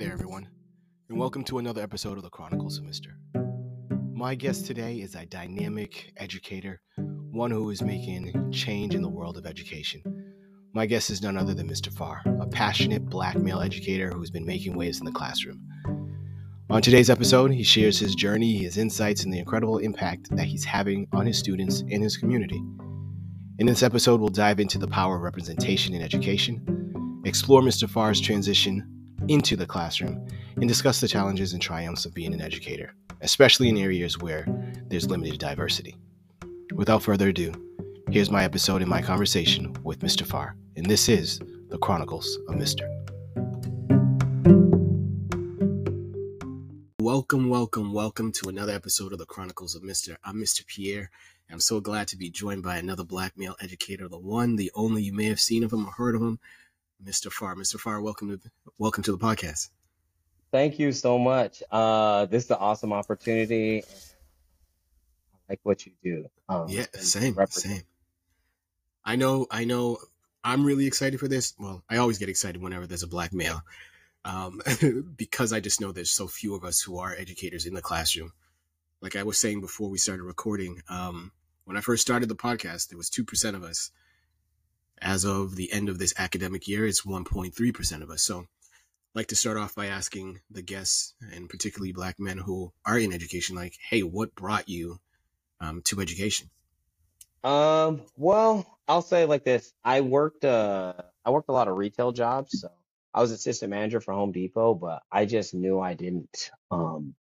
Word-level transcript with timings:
there, 0.00 0.12
everyone, 0.14 0.48
and 1.10 1.18
welcome 1.18 1.44
to 1.44 1.58
another 1.58 1.82
episode 1.82 2.16
of 2.16 2.22
the 2.22 2.30
Chronicles 2.30 2.78
of 2.78 2.84
Mister. 2.84 3.18
My 4.14 4.34
guest 4.34 4.64
today 4.64 4.94
is 4.94 5.14
a 5.14 5.26
dynamic 5.26 6.14
educator, 6.16 6.80
one 6.96 7.50
who 7.50 7.68
is 7.68 7.82
making 7.82 8.50
change 8.50 8.94
in 8.94 9.02
the 9.02 9.10
world 9.10 9.36
of 9.36 9.44
education. 9.44 10.02
My 10.72 10.86
guest 10.86 11.10
is 11.10 11.20
none 11.20 11.36
other 11.36 11.52
than 11.52 11.68
Mr. 11.68 11.92
Farr, 11.92 12.22
a 12.40 12.46
passionate 12.46 13.10
black 13.10 13.36
male 13.36 13.60
educator 13.60 14.10
who's 14.10 14.30
been 14.30 14.46
making 14.46 14.74
waves 14.74 15.00
in 15.00 15.04
the 15.04 15.12
classroom. 15.12 15.60
On 16.70 16.80
today's 16.80 17.10
episode, 17.10 17.50
he 17.50 17.62
shares 17.62 17.98
his 17.98 18.14
journey, 18.14 18.56
his 18.56 18.78
insights, 18.78 19.24
and 19.24 19.34
the 19.34 19.38
incredible 19.38 19.76
impact 19.76 20.34
that 20.34 20.46
he's 20.46 20.64
having 20.64 21.08
on 21.12 21.26
his 21.26 21.36
students 21.36 21.80
and 21.80 22.02
his 22.02 22.16
community. 22.16 22.62
In 23.58 23.66
this 23.66 23.82
episode, 23.82 24.18
we'll 24.18 24.30
dive 24.30 24.60
into 24.60 24.78
the 24.78 24.88
power 24.88 25.16
of 25.16 25.22
representation 25.22 25.92
in 25.94 26.00
education, 26.00 27.22
explore 27.26 27.60
Mr. 27.60 27.86
Farr's 27.86 28.18
transition 28.18 28.96
into 29.28 29.56
the 29.56 29.66
classroom, 29.66 30.26
and 30.56 30.68
discuss 30.68 31.00
the 31.00 31.08
challenges 31.08 31.52
and 31.52 31.62
triumphs 31.62 32.04
of 32.04 32.14
being 32.14 32.34
an 32.34 32.40
educator, 32.40 32.94
especially 33.20 33.68
in 33.68 33.76
areas 33.76 34.18
where 34.18 34.46
there's 34.88 35.08
limited 35.08 35.38
diversity. 35.38 35.96
Without 36.74 37.02
further 37.02 37.28
ado, 37.28 37.52
here's 38.10 38.30
my 38.30 38.44
episode 38.44 38.80
and 38.80 38.90
my 38.90 39.02
conversation 39.02 39.74
with 39.82 40.00
Mr. 40.00 40.26
Farr, 40.26 40.56
and 40.76 40.86
this 40.86 41.08
is 41.08 41.40
the 41.68 41.78
Chronicles 41.78 42.38
of 42.48 42.56
Mr. 42.56 42.88
Welcome, 47.00 47.48
welcome, 47.48 47.92
welcome 47.92 48.30
to 48.32 48.48
another 48.48 48.72
episode 48.72 49.12
of 49.12 49.18
the 49.18 49.26
Chronicles 49.26 49.74
of 49.74 49.82
Mr. 49.82 50.16
I'm 50.22 50.36
Mr. 50.36 50.66
Pierre. 50.66 51.10
I'm 51.50 51.58
so 51.58 51.80
glad 51.80 52.06
to 52.08 52.16
be 52.16 52.30
joined 52.30 52.62
by 52.62 52.76
another 52.76 53.04
black 53.04 53.36
male 53.36 53.56
educator, 53.60 54.06
the 54.08 54.18
one, 54.18 54.56
the 54.56 54.70
only 54.74 55.02
you 55.02 55.12
may 55.12 55.24
have 55.24 55.40
seen 55.40 55.64
of 55.64 55.72
him 55.72 55.86
or 55.86 55.92
heard 55.92 56.14
of 56.14 56.22
him, 56.22 56.38
Mr. 57.04 57.30
Farr. 57.30 57.54
Mr. 57.54 57.78
Farr, 57.78 58.00
welcome 58.00 58.28
to 58.28 58.50
welcome 58.78 59.02
to 59.04 59.12
the 59.12 59.18
podcast. 59.18 59.70
Thank 60.52 60.78
you 60.78 60.92
so 60.92 61.18
much. 61.18 61.62
Uh, 61.70 62.26
this 62.26 62.44
is 62.44 62.50
an 62.50 62.58
awesome 62.60 62.92
opportunity. 62.92 63.82
I 63.82 65.36
like 65.50 65.60
what 65.62 65.86
you 65.86 65.92
do. 66.02 66.26
Um, 66.48 66.66
yeah, 66.68 66.86
same, 66.94 67.36
same. 67.48 67.82
I 69.04 69.16
know, 69.16 69.46
I 69.50 69.64
know. 69.64 69.98
I'm 70.42 70.64
really 70.64 70.86
excited 70.86 71.20
for 71.20 71.28
this. 71.28 71.54
Well, 71.58 71.82
I 71.88 71.98
always 71.98 72.18
get 72.18 72.28
excited 72.28 72.60
whenever 72.60 72.86
there's 72.86 73.02
a 73.02 73.08
black 73.08 73.32
male, 73.32 73.62
um, 74.24 74.60
because 75.16 75.52
I 75.52 75.60
just 75.60 75.80
know 75.80 75.92
there's 75.92 76.10
so 76.10 76.26
few 76.26 76.54
of 76.54 76.64
us 76.64 76.80
who 76.80 76.98
are 76.98 77.14
educators 77.14 77.66
in 77.66 77.74
the 77.74 77.82
classroom. 77.82 78.32
Like 79.00 79.16
I 79.16 79.22
was 79.22 79.38
saying 79.38 79.60
before 79.60 79.88
we 79.88 79.98
started 79.98 80.24
recording, 80.24 80.82
um, 80.88 81.32
when 81.64 81.76
I 81.76 81.80
first 81.80 82.02
started 82.02 82.28
the 82.28 82.36
podcast, 82.36 82.88
there 82.88 82.98
was 82.98 83.08
two 83.08 83.24
percent 83.24 83.56
of 83.56 83.62
us 83.62 83.90
as 85.00 85.24
of 85.24 85.56
the 85.56 85.72
end 85.72 85.88
of 85.88 85.98
this 85.98 86.14
academic 86.18 86.68
year, 86.68 86.86
it's 86.86 87.02
1.3% 87.02 88.02
of 88.02 88.10
us. 88.10 88.22
So 88.22 88.40
I'd 88.40 88.46
like 89.14 89.28
to 89.28 89.36
start 89.36 89.56
off 89.56 89.74
by 89.74 89.86
asking 89.86 90.40
the 90.50 90.62
guests, 90.62 91.14
and 91.32 91.48
particularly 91.48 91.92
black 91.92 92.18
men 92.18 92.38
who 92.38 92.72
are 92.84 92.98
in 92.98 93.12
education, 93.12 93.56
like, 93.56 93.74
hey, 93.88 94.02
what 94.02 94.34
brought 94.34 94.68
you 94.68 95.00
um, 95.60 95.82
to 95.86 96.00
education? 96.00 96.50
Um, 97.42 98.02
well, 98.16 98.78
I'll 98.86 99.02
say 99.02 99.24
like 99.24 99.44
this. 99.44 99.72
I 99.84 100.00
worked 100.00 100.44
uh 100.44 100.94
I 101.24 101.30
worked 101.30 101.48
a 101.48 101.52
lot 101.52 101.68
of 101.68 101.76
retail 101.76 102.12
jobs, 102.12 102.60
so 102.60 102.68
I 103.14 103.20
was 103.20 103.30
assistant 103.30 103.70
manager 103.70 104.00
for 104.00 104.12
Home 104.12 104.32
Depot, 104.32 104.74
but 104.74 105.02
I 105.10 105.26
just 105.26 105.54
knew 105.54 105.80
I 105.80 105.94
didn't 105.94 106.50
um 106.70 107.14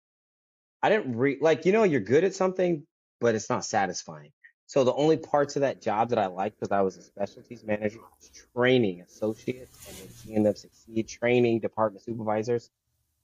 I 0.81 0.89
didn't 0.89 1.17
re 1.17 1.37
like 1.39 1.65
you 1.65 1.73
know 1.73 1.83
you're 1.83 2.01
good 2.01 2.23
at 2.23 2.33
something, 2.33 2.87
but 3.19 3.35
it's 3.35 3.49
not 3.49 3.65
satisfying. 3.65 4.31
So 4.67 4.83
the 4.83 4.93
only 4.93 5.15
parts 5.15 5.55
of 5.55 5.61
that 5.61 5.81
job 5.81 6.09
that 6.09 6.19
I 6.19 6.27
liked 6.27 6.59
because 6.59 6.73
I 6.73 6.81
was 6.81 6.97
a 6.97 7.01
specialties 7.01 7.63
manager 7.63 7.99
was 7.99 8.29
training 8.53 8.99
associates 8.99 9.87
and 9.87 9.97
then 9.97 10.09
seeing 10.09 10.43
them 10.43 10.55
succeed, 10.55 11.07
training 11.07 11.61
department 11.61 12.03
supervisors. 12.03 12.69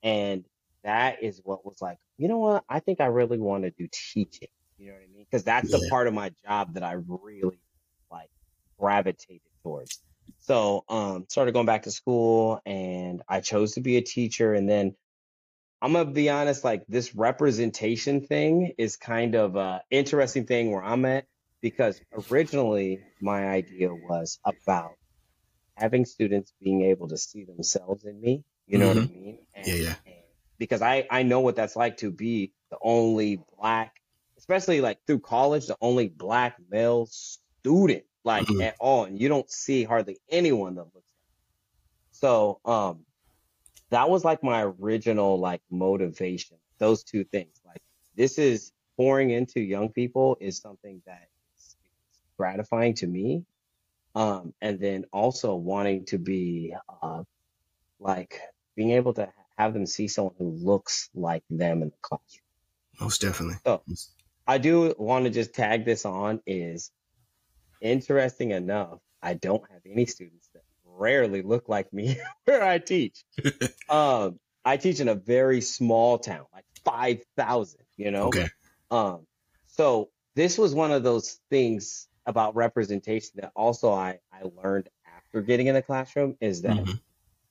And 0.01 0.45
that 0.85 1.21
is 1.21 1.41
what 1.43 1.65
was 1.65 1.81
like, 1.81 1.97
you 2.17 2.29
know 2.29 2.37
what? 2.37 2.63
I 2.69 2.79
think 2.79 3.01
I 3.01 3.07
really 3.07 3.39
want 3.39 3.63
to 3.63 3.71
do 3.71 3.89
teaching. 3.91 4.47
You 4.77 4.87
know 4.87 4.93
what 4.93 5.03
I 5.03 5.13
mean? 5.13 5.25
Because 5.29 5.43
that's 5.43 5.69
yeah. 5.69 5.79
the 5.79 5.89
part 5.89 6.07
of 6.07 6.13
my 6.13 6.31
job 6.45 6.75
that 6.75 6.83
I 6.83 6.93
really 6.93 7.59
like 8.09 8.29
gravitated 8.79 9.41
towards. 9.63 10.01
So 10.39 10.85
um 10.87 11.25
started 11.27 11.53
going 11.53 11.65
back 11.65 11.83
to 11.83 11.91
school 11.91 12.61
and 12.65 13.21
I 13.27 13.41
chose 13.41 13.73
to 13.73 13.81
be 13.81 13.97
a 13.97 14.01
teacher 14.01 14.53
and 14.53 14.69
then 14.69 14.95
I'm 15.81 15.91
gonna 15.91 16.09
be 16.09 16.29
honest, 16.29 16.63
like 16.63 16.85
this 16.87 17.13
representation 17.13 18.21
thing 18.21 18.75
is 18.77 18.95
kind 18.95 19.35
of 19.35 19.57
a 19.57 19.83
interesting 19.91 20.45
thing 20.45 20.71
where 20.71 20.81
I'm 20.81 21.03
at 21.03 21.25
because 21.63 22.01
originally 22.29 22.99
my 23.21 23.47
idea 23.47 23.89
was 23.95 24.37
about 24.43 24.97
having 25.75 26.03
students 26.03 26.53
being 26.61 26.83
able 26.83 27.07
to 27.07 27.17
see 27.17 27.45
themselves 27.45 28.03
in 28.03 28.19
me. 28.19 28.43
You 28.67 28.77
know 28.77 28.89
mm-hmm. 28.89 28.99
what 28.99 29.09
I 29.09 29.13
mean? 29.13 29.37
And, 29.55 29.67
yeah, 29.67 29.73
yeah. 29.75 29.95
because 30.59 30.81
I 30.81 31.07
I 31.09 31.23
know 31.23 31.39
what 31.39 31.55
that's 31.55 31.75
like 31.75 31.97
to 31.97 32.11
be 32.11 32.51
the 32.69 32.77
only 32.81 33.41
black, 33.57 33.95
especially 34.37 34.81
like 34.81 34.99
through 35.07 35.21
college, 35.21 35.65
the 35.67 35.77
only 35.81 36.09
black 36.09 36.57
male 36.69 37.07
student 37.07 38.03
like 38.25 38.45
mm-hmm. 38.45 38.61
at 38.61 38.75
all, 38.79 39.05
and 39.05 39.19
you 39.19 39.29
don't 39.29 39.49
see 39.49 39.85
hardly 39.85 40.17
anyone 40.29 40.75
that 40.75 40.83
looks 40.93 40.95
like. 40.95 41.31
So 42.11 42.59
um, 42.65 43.05
that 43.89 44.09
was 44.09 44.25
like 44.25 44.43
my 44.43 44.63
original 44.63 45.39
like 45.39 45.61
motivation. 45.71 46.57
Those 46.77 47.05
two 47.05 47.23
things, 47.23 47.61
like 47.65 47.81
this 48.15 48.37
is 48.37 48.73
pouring 48.97 49.31
into 49.31 49.61
young 49.61 49.89
people, 49.89 50.37
is 50.41 50.57
something 50.57 51.01
that 51.05 51.29
gratifying 52.37 52.95
to 52.95 53.07
me. 53.07 53.45
Um, 54.15 54.53
and 54.61 54.79
then 54.79 55.05
also 55.11 55.55
wanting 55.55 56.05
to 56.05 56.19
be 56.19 56.75
uh, 57.01 57.23
like 57.99 58.39
being 58.75 58.91
able 58.91 59.13
to 59.15 59.31
have 59.57 59.73
them 59.73 59.85
see 59.85 60.07
someone 60.07 60.35
who 60.37 60.51
looks 60.51 61.09
like 61.15 61.43
them 61.49 61.81
in 61.81 61.89
the 61.89 61.95
classroom. 62.01 62.43
Most 62.99 63.21
definitely. 63.21 63.55
So 63.65 63.81
I 64.45 64.57
do 64.57 64.93
want 64.97 65.25
to 65.25 65.31
just 65.31 65.53
tag 65.53 65.85
this 65.85 66.05
on 66.05 66.41
is 66.45 66.91
interesting 67.81 68.51
enough. 68.51 68.99
I 69.21 69.33
don't 69.35 69.63
have 69.71 69.81
any 69.89 70.05
students 70.05 70.49
that 70.53 70.63
rarely 70.85 71.41
look 71.41 71.69
like 71.69 71.91
me 71.93 72.17
where 72.45 72.63
I 72.63 72.77
teach. 72.77 73.23
um, 73.89 74.39
I 74.65 74.77
teach 74.77 74.99
in 74.99 75.07
a 75.07 75.15
very 75.15 75.61
small 75.61 76.19
town, 76.19 76.45
like 76.53 76.65
5,000, 76.85 77.81
you 77.97 78.11
know? 78.11 78.27
Okay. 78.27 78.47
Um, 78.91 79.25
so 79.67 80.09
this 80.35 80.57
was 80.57 80.73
one 80.73 80.91
of 80.91 81.03
those 81.03 81.39
things 81.49 82.07
about 82.25 82.55
representation 82.55 83.31
that 83.35 83.51
also 83.55 83.91
I, 83.91 84.19
I 84.31 84.43
learned 84.43 84.89
after 85.17 85.41
getting 85.41 85.67
in 85.67 85.75
the 85.75 85.81
classroom 85.81 86.37
is 86.39 86.61
that 86.61 86.77
mm-hmm. 86.77 86.93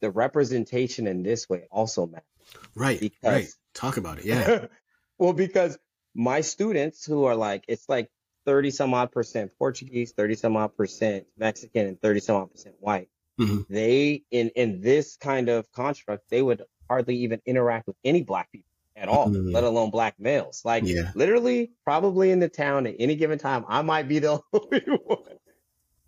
the 0.01 0.11
representation 0.11 1.07
in 1.07 1.23
this 1.23 1.49
way 1.49 1.67
also 1.71 2.07
matters. 2.07 2.27
Right. 2.75 3.01
Because, 3.01 3.33
right. 3.33 3.49
Talk 3.75 3.97
about 3.97 4.19
it. 4.19 4.25
Yeah. 4.25 4.67
well, 5.19 5.33
because 5.33 5.79
my 6.15 6.41
students 6.41 7.05
who 7.05 7.25
are 7.25 7.37
like, 7.37 7.65
it's 7.69 7.89
like 7.89 8.11
30 8.47 8.71
some 8.71 8.95
odd 8.95 9.13
percent 9.13 9.53
Portuguese, 9.59 10.13
30 10.13 10.35
some 10.35 10.57
odd 10.57 10.77
percent 10.77 11.27
Mexican, 11.39 11.87
and 11.87 12.01
30 12.01 12.21
some 12.21 12.37
odd 12.37 12.51
percent 12.51 12.75
white. 12.81 13.09
Mm-hmm. 13.41 13.73
They, 13.73 14.23
in, 14.31 14.51
in 14.51 14.81
this 14.81 15.17
kind 15.17 15.49
of 15.49 15.71
construct, 15.73 16.29
they 16.29 16.43
would 16.43 16.63
hardly 16.89 17.17
even 17.17 17.41
interact 17.47 17.87
with 17.87 17.97
any 18.05 18.23
black 18.23 18.53
people 18.53 18.72
at 18.97 19.09
all, 19.09 19.29
mm. 19.29 19.53
let 19.53 19.65
alone 19.65 19.91
black 19.91 20.15
males. 20.19 20.63
Like 20.65 20.85
yeah. 20.85 21.11
literally, 21.15 21.73
probably 21.85 22.31
in 22.31 22.41
the 22.41 22.49
town 22.49 22.87
at 22.87 22.97
any 22.99 23.17
given 23.17 23.39
time, 23.39 23.65
I 23.69 23.83
might 23.83 24.09
be 24.09 24.19
the 24.19 24.41
only 24.53 24.81
one. 25.05 25.39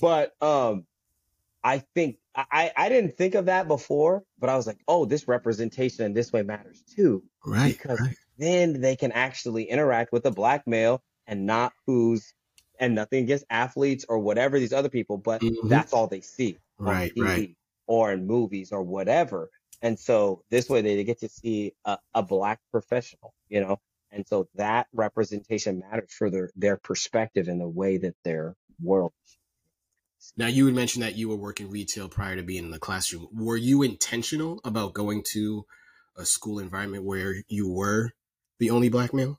But 0.00 0.33
um, 0.43 0.87
I 1.62 1.78
think 1.95 2.19
I 2.37 2.72
I 2.77 2.89
didn't 2.89 3.17
think 3.17 3.34
of 3.34 3.47
that 3.47 3.69
before, 3.69 4.25
but 4.39 4.50
I 4.50 4.56
was 4.56 4.67
like, 4.67 4.78
oh, 4.89 5.05
this 5.05 5.28
representation 5.28 6.05
in 6.05 6.15
this 6.15 6.33
way 6.33 6.43
matters 6.43 6.83
too, 6.95 7.22
right? 7.45 7.72
Because 7.72 8.00
right. 8.00 8.17
then 8.39 8.81
they 8.81 8.97
can 8.97 9.12
actually 9.12 9.65
interact 9.65 10.12
with 10.12 10.27
a 10.27 10.31
black 10.31 10.66
male 10.66 11.03
and 11.27 11.47
not 11.47 11.72
who's 11.87 12.34
and 12.78 12.95
nothing 12.95 13.25
against 13.25 13.45
athletes 13.51 14.05
or 14.09 14.19
whatever 14.19 14.59
these 14.59 14.72
other 14.72 14.89
people, 14.89 15.16
but 15.16 15.41
mm-hmm. 15.41 15.69
that's 15.69 15.92
all 15.92 16.07
they 16.07 16.21
see 16.21 16.59
right, 16.78 17.13
right. 17.16 17.57
or 17.87 18.13
in 18.13 18.27
movies 18.27 18.72
or 18.72 18.83
whatever. 18.83 19.51
And 19.84 19.98
so 19.98 20.42
this 20.51 20.71
way 20.71 20.81
they 20.81 21.04
get 21.04 21.21
to 21.21 21.28
see 21.28 21.75
a, 21.84 21.98
a 22.15 22.22
black 22.22 22.59
professional, 22.71 23.34
you 23.51 23.60
know, 23.60 23.78
and 24.10 24.27
so 24.27 24.48
that 24.54 24.86
representation 24.95 25.81
matters 25.81 26.10
for 26.10 26.31
their, 26.31 26.48
their 26.57 26.78
perspective 26.78 27.48
and 27.48 27.60
the 27.60 27.69
way 27.69 27.98
that 27.98 28.15
their 28.25 28.57
world. 28.83 29.13
Now 30.39 30.47
you 30.47 30.65
had 30.65 30.75
mentioned 30.75 31.03
that 31.03 31.16
you 31.16 31.28
were 31.28 31.36
working 31.36 31.71
retail 31.71 32.09
prior 32.09 32.34
to 32.34 32.42
being 32.42 32.65
in 32.65 32.71
the 32.71 32.78
classroom. 32.78 33.28
Were 33.31 33.59
you 33.59 33.83
intentional 33.83 34.59
about 34.65 34.95
going 34.95 35.22
to 35.33 35.66
a 36.16 36.25
school 36.25 36.60
environment 36.60 37.04
where 37.04 37.34
you 37.48 37.71
were 37.71 38.13
the 38.59 38.71
only 38.71 38.89
black 38.89 39.13
male? 39.13 39.39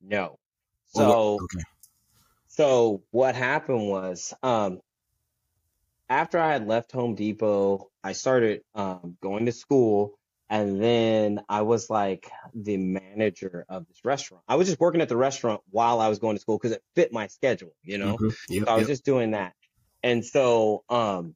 No. 0.00 0.38
So, 0.94 1.40
okay. 1.42 1.64
so 2.46 3.02
what 3.10 3.34
happened 3.34 3.88
was, 3.88 4.32
um, 4.44 4.78
after 6.08 6.38
I 6.38 6.52
had 6.52 6.66
left 6.66 6.92
Home 6.92 7.14
Depot, 7.14 7.88
I 8.02 8.12
started 8.12 8.62
um, 8.74 9.16
going 9.22 9.46
to 9.46 9.52
school, 9.52 10.18
and 10.50 10.82
then 10.82 11.40
I 11.48 11.62
was 11.62 11.88
like 11.88 12.30
the 12.54 12.76
manager 12.76 13.64
of 13.68 13.86
this 13.88 13.98
restaurant. 14.04 14.44
I 14.48 14.56
was 14.56 14.68
just 14.68 14.80
working 14.80 15.00
at 15.00 15.08
the 15.08 15.16
restaurant 15.16 15.62
while 15.70 16.00
I 16.00 16.08
was 16.08 16.18
going 16.18 16.36
to 16.36 16.40
school 16.40 16.58
because 16.58 16.72
it 16.72 16.82
fit 16.94 17.12
my 17.12 17.28
schedule, 17.28 17.72
you 17.82 17.98
know. 17.98 18.16
Mm-hmm. 18.16 18.52
Yep, 18.52 18.64
so 18.64 18.70
I 18.70 18.74
was 18.74 18.82
yep. 18.82 18.88
just 18.88 19.04
doing 19.04 19.30
that, 19.32 19.54
and 20.02 20.24
so 20.24 20.84
um, 20.88 21.34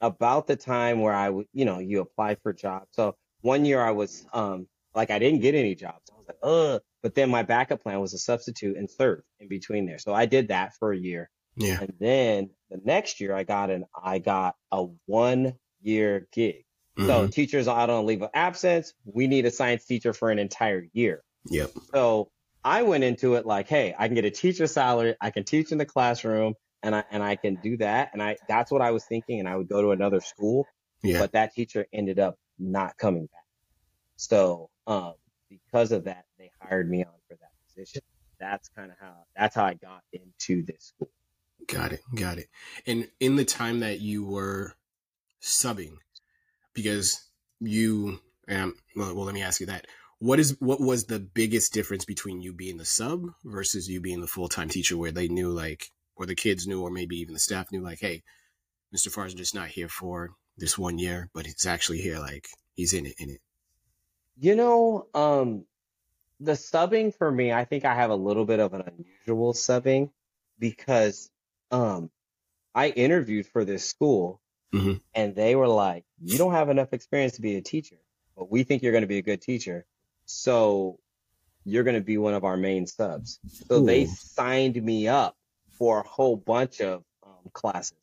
about 0.00 0.46
the 0.46 0.56
time 0.56 1.00
where 1.00 1.14
I 1.14 1.28
would, 1.28 1.46
you 1.52 1.64
know, 1.64 1.78
you 1.78 2.00
apply 2.00 2.36
for 2.36 2.52
jobs. 2.52 2.88
So 2.92 3.16
one 3.42 3.64
year 3.64 3.80
I 3.80 3.90
was, 3.90 4.26
um, 4.32 4.66
like 4.94 5.10
I 5.10 5.18
didn't 5.18 5.40
get 5.40 5.54
any 5.54 5.74
jobs. 5.74 6.10
I 6.12 6.16
was 6.16 6.26
like, 6.28 6.38
ugh. 6.42 6.82
But 7.02 7.14
then 7.14 7.30
my 7.30 7.42
backup 7.42 7.82
plan 7.82 8.00
was 8.00 8.12
a 8.12 8.18
substitute 8.18 8.76
and 8.76 8.90
serve 8.90 9.22
in 9.38 9.48
between 9.48 9.86
there. 9.86 9.98
So 9.98 10.12
I 10.12 10.26
did 10.26 10.48
that 10.48 10.74
for 10.78 10.92
a 10.92 10.98
year. 10.98 11.30
Yeah. 11.60 11.78
And 11.80 11.92
then 12.00 12.50
the 12.70 12.80
next 12.84 13.20
year 13.20 13.34
I 13.34 13.44
got 13.44 13.70
an, 13.70 13.84
I 14.02 14.18
got 14.18 14.56
a 14.72 14.86
one 15.06 15.54
year 15.82 16.26
gig. 16.32 16.64
So 16.98 17.26
Mhm. 17.28 17.32
teachers 17.32 17.68
out 17.68 17.88
on 17.90 18.04
leave 18.06 18.22
of 18.22 18.30
absence. 18.34 18.92
We 19.04 19.26
need 19.26 19.46
a 19.46 19.50
science 19.50 19.84
teacher 19.86 20.12
for 20.12 20.30
an 20.30 20.38
entire 20.38 20.86
year. 20.92 21.22
Yep. 21.46 21.70
So 21.94 22.30
I 22.64 22.82
went 22.82 23.04
into 23.04 23.34
it 23.36 23.46
like, 23.46 23.68
hey, 23.68 23.94
I 23.98 24.08
can 24.08 24.14
get 24.14 24.24
a 24.24 24.30
teacher 24.30 24.66
salary, 24.66 25.14
I 25.20 25.30
can 25.30 25.44
teach 25.44 25.72
in 25.72 25.78
the 25.78 25.86
classroom, 25.86 26.54
and 26.82 26.94
I 26.94 27.04
and 27.10 27.22
I 27.22 27.36
can 27.36 27.56
do 27.56 27.76
that. 27.78 28.10
And 28.12 28.22
I 28.22 28.36
that's 28.48 28.70
what 28.70 28.82
I 28.82 28.90
was 28.90 29.04
thinking, 29.06 29.38
and 29.40 29.48
I 29.48 29.56
would 29.56 29.68
go 29.68 29.80
to 29.80 29.92
another 29.92 30.20
school, 30.20 30.66
Yeah. 31.02 31.20
but 31.20 31.32
that 31.32 31.54
teacher 31.54 31.86
ended 31.92 32.18
up 32.18 32.36
not 32.58 32.96
coming 32.98 33.26
back. 33.26 33.44
So 34.16 34.68
um, 34.86 35.14
because 35.48 35.92
of 35.92 36.04
that, 36.04 36.24
they 36.38 36.50
hired 36.60 36.90
me 36.90 37.04
on 37.04 37.12
for 37.28 37.36
that 37.36 37.50
position. 37.66 38.02
That's 38.38 38.68
kind 38.70 38.90
of 38.90 38.98
how 39.00 39.24
that's 39.36 39.54
how 39.54 39.64
I 39.64 39.74
got 39.74 40.02
into 40.12 40.64
this 40.64 40.92
school. 40.94 41.10
Got 41.66 41.92
it. 41.92 42.00
Got 42.14 42.38
it. 42.38 42.48
And 42.86 43.08
in 43.20 43.36
the 43.36 43.44
time 43.44 43.80
that 43.80 44.00
you 44.00 44.24
were 44.24 44.74
subbing, 45.42 45.94
because 46.74 47.20
you, 47.60 48.20
um, 48.48 48.74
well, 48.96 49.14
well, 49.14 49.24
let 49.24 49.34
me 49.34 49.42
ask 49.42 49.60
you 49.60 49.66
that. 49.66 49.86
What 50.18 50.38
is 50.38 50.56
what 50.60 50.80
was 50.80 51.04
the 51.04 51.18
biggest 51.18 51.72
difference 51.72 52.04
between 52.04 52.42
you 52.42 52.52
being 52.52 52.76
the 52.76 52.84
sub 52.84 53.24
versus 53.44 53.88
you 53.88 54.00
being 54.00 54.20
the 54.20 54.26
full 54.26 54.48
time 54.48 54.68
teacher, 54.68 54.96
where 54.96 55.12
they 55.12 55.28
knew 55.28 55.50
like, 55.50 55.86
or 56.14 56.26
the 56.26 56.34
kids 56.34 56.66
knew, 56.66 56.82
or 56.82 56.90
maybe 56.90 57.16
even 57.16 57.32
the 57.32 57.40
staff 57.40 57.72
knew, 57.72 57.82
like, 57.82 58.00
hey, 58.00 58.22
Mr. 58.94 59.10
Farr's 59.10 59.32
just 59.32 59.54
not 59.54 59.68
here 59.68 59.88
for 59.88 60.30
this 60.58 60.76
one 60.76 60.98
year, 60.98 61.30
but 61.32 61.46
he's 61.46 61.66
actually 61.66 61.98
here, 61.98 62.18
like 62.18 62.48
he's 62.74 62.92
in 62.92 63.06
it, 63.06 63.14
in 63.18 63.30
it. 63.30 63.40
You 64.38 64.56
know, 64.56 65.06
um, 65.14 65.64
the 66.40 66.52
subbing 66.52 67.14
for 67.14 67.30
me, 67.30 67.52
I 67.52 67.64
think 67.64 67.84
I 67.84 67.94
have 67.94 68.10
a 68.10 68.16
little 68.16 68.44
bit 68.44 68.60
of 68.60 68.74
an 68.74 68.82
unusual 68.82 69.52
subbing 69.52 70.10
because 70.58 71.30
um, 71.70 72.10
I 72.74 72.88
interviewed 72.88 73.46
for 73.46 73.64
this 73.64 73.84
school 73.88 74.40
Mhm. 74.72 75.00
and 75.14 75.34
they 75.34 75.56
were 75.56 75.68
like, 75.68 76.04
you 76.22 76.38
don't 76.38 76.52
have 76.52 76.68
enough 76.68 76.92
experience 76.92 77.34
to 77.34 77.42
be 77.42 77.56
a 77.56 77.62
teacher, 77.62 77.98
but 78.36 78.50
we 78.50 78.62
think 78.62 78.82
you're 78.82 78.92
going 78.92 79.02
to 79.02 79.08
be 79.08 79.18
a 79.18 79.22
good 79.22 79.42
teacher. 79.42 79.86
So 80.26 81.00
you're 81.64 81.84
going 81.84 81.96
to 81.96 82.00
be 82.00 82.18
one 82.18 82.34
of 82.34 82.44
our 82.44 82.56
main 82.56 82.86
subs. 82.86 83.40
So 83.68 83.80
they 83.80 84.06
signed 84.06 84.82
me 84.82 85.08
up 85.08 85.36
for 85.78 86.00
a 86.00 86.06
whole 86.06 86.36
bunch 86.36 86.80
of 86.80 87.04
um, 87.22 87.50
classes 87.52 87.98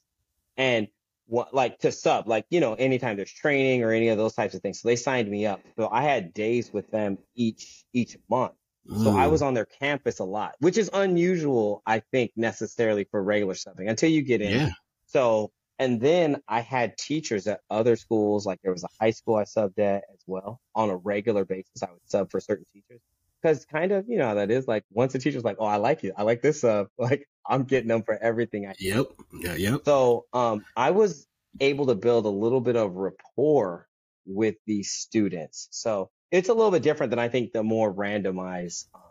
and 0.57 0.87
what, 1.27 1.53
like 1.53 1.79
to 1.79 1.91
sub, 1.91 2.27
like, 2.27 2.45
you 2.49 2.59
know, 2.59 2.73
anytime 2.73 3.17
there's 3.17 3.31
training 3.31 3.83
or 3.83 3.91
any 3.91 4.09
of 4.09 4.17
those 4.17 4.33
types 4.33 4.53
of 4.53 4.61
things. 4.61 4.81
So 4.81 4.87
they 4.87 4.95
signed 4.95 5.29
me 5.29 5.45
up. 5.45 5.61
So 5.77 5.89
I 5.89 6.03
had 6.03 6.33
days 6.33 6.71
with 6.71 6.89
them 6.91 7.17
each, 7.35 7.85
each 7.93 8.17
month. 8.29 8.53
So 8.89 9.15
I 9.15 9.27
was 9.27 9.41
on 9.41 9.53
their 9.53 9.65
campus 9.65 10.19
a 10.19 10.23
lot, 10.23 10.55
which 10.59 10.77
is 10.77 10.89
unusual, 10.93 11.81
I 11.85 11.99
think, 11.99 12.31
necessarily 12.35 13.05
for 13.05 13.21
regular 13.21 13.53
subbing 13.53 13.89
until 13.89 14.09
you 14.09 14.21
get 14.21 14.41
in. 14.41 14.51
yeah, 14.51 14.69
So, 15.07 15.51
and 15.79 15.99
then 15.99 16.41
I 16.47 16.61
had 16.61 16.97
teachers 16.97 17.47
at 17.47 17.61
other 17.69 17.95
schools, 17.95 18.45
like 18.45 18.59
there 18.63 18.71
was 18.71 18.83
a 18.83 18.89
high 18.99 19.11
school 19.11 19.35
I 19.35 19.43
subbed 19.43 19.79
at 19.79 20.03
as 20.13 20.19
well 20.25 20.59
on 20.73 20.89
a 20.89 20.95
regular 20.95 21.45
basis. 21.45 21.83
I 21.83 21.91
would 21.91 22.01
sub 22.05 22.31
for 22.31 22.39
certain 22.39 22.65
teachers 22.73 23.01
because 23.41 23.65
kind 23.65 23.91
of, 23.91 24.05
you 24.07 24.17
know, 24.17 24.35
that 24.35 24.51
is 24.51 24.67
like 24.67 24.83
once 24.91 25.13
a 25.15 25.19
teacher's 25.19 25.43
like, 25.43 25.57
oh, 25.59 25.65
I 25.65 25.77
like 25.77 26.03
you. 26.03 26.13
I 26.17 26.23
like 26.23 26.41
this 26.41 26.61
sub. 26.61 26.87
Like 26.97 27.27
I'm 27.45 27.63
getting 27.63 27.87
them 27.87 28.03
for 28.03 28.17
everything 28.17 28.67
I 28.67 28.73
yep, 28.79 29.07
yeah, 29.33 29.55
yep, 29.55 29.81
so 29.85 30.25
um, 30.33 30.65
I 30.75 30.91
was 30.91 31.27
able 31.59 31.87
to 31.87 31.95
build 31.95 32.25
a 32.25 32.29
little 32.29 32.61
bit 32.61 32.75
of 32.75 32.95
rapport 32.95 33.87
with 34.25 34.55
these 34.65 34.91
students. 34.91 35.69
So 35.71 36.09
it's 36.31 36.49
a 36.49 36.53
little 36.53 36.71
bit 36.71 36.83
different 36.83 37.11
than 37.11 37.19
I 37.19 37.29
think 37.29 37.53
the 37.53 37.63
more 37.63 37.93
randomized 37.93 38.85
um, 38.93 39.01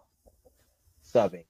subbing. 1.15 1.45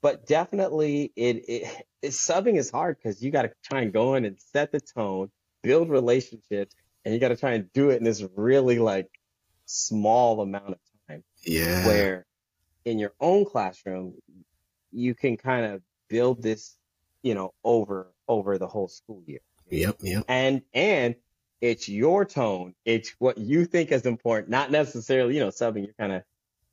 But 0.00 0.26
definitely, 0.26 1.12
it, 1.16 1.44
it, 1.48 1.86
it 2.02 2.10
subbing 2.10 2.56
is 2.56 2.70
hard 2.70 2.96
because 2.96 3.22
you 3.22 3.30
got 3.30 3.42
to 3.42 3.52
try 3.64 3.80
and 3.80 3.92
go 3.92 4.14
in 4.14 4.24
and 4.24 4.36
set 4.52 4.70
the 4.70 4.80
tone, 4.80 5.30
build 5.62 5.90
relationships, 5.90 6.74
and 7.04 7.12
you 7.12 7.20
got 7.20 7.28
to 7.28 7.36
try 7.36 7.52
and 7.52 7.72
do 7.72 7.90
it 7.90 7.96
in 7.96 8.04
this 8.04 8.24
really 8.36 8.78
like 8.78 9.08
small 9.66 10.40
amount 10.40 10.70
of 10.70 10.78
time. 11.08 11.24
Yeah, 11.42 11.86
where 11.86 12.26
in 12.84 12.98
your 12.98 13.12
own 13.20 13.44
classroom 13.44 14.14
you 14.92 15.14
can 15.14 15.36
kind 15.36 15.66
of 15.66 15.82
build 16.08 16.42
this 16.42 16.76
you 17.22 17.34
know 17.34 17.52
over 17.64 18.12
over 18.28 18.56
the 18.56 18.68
whole 18.68 18.88
school 18.88 19.22
year. 19.26 19.40
Yep, 19.70 19.96
yep, 20.02 20.24
and 20.28 20.62
and 20.72 21.16
it's 21.60 21.88
your 21.88 22.24
tone. 22.24 22.74
It's 22.84 23.14
what 23.18 23.38
you 23.38 23.64
think 23.64 23.92
is 23.92 24.06
important 24.06 24.50
not 24.50 24.70
necessarily 24.70 25.34
you 25.34 25.40
know 25.40 25.50
something 25.50 25.84
you're 25.84 25.94
kind 25.94 26.12
of 26.12 26.22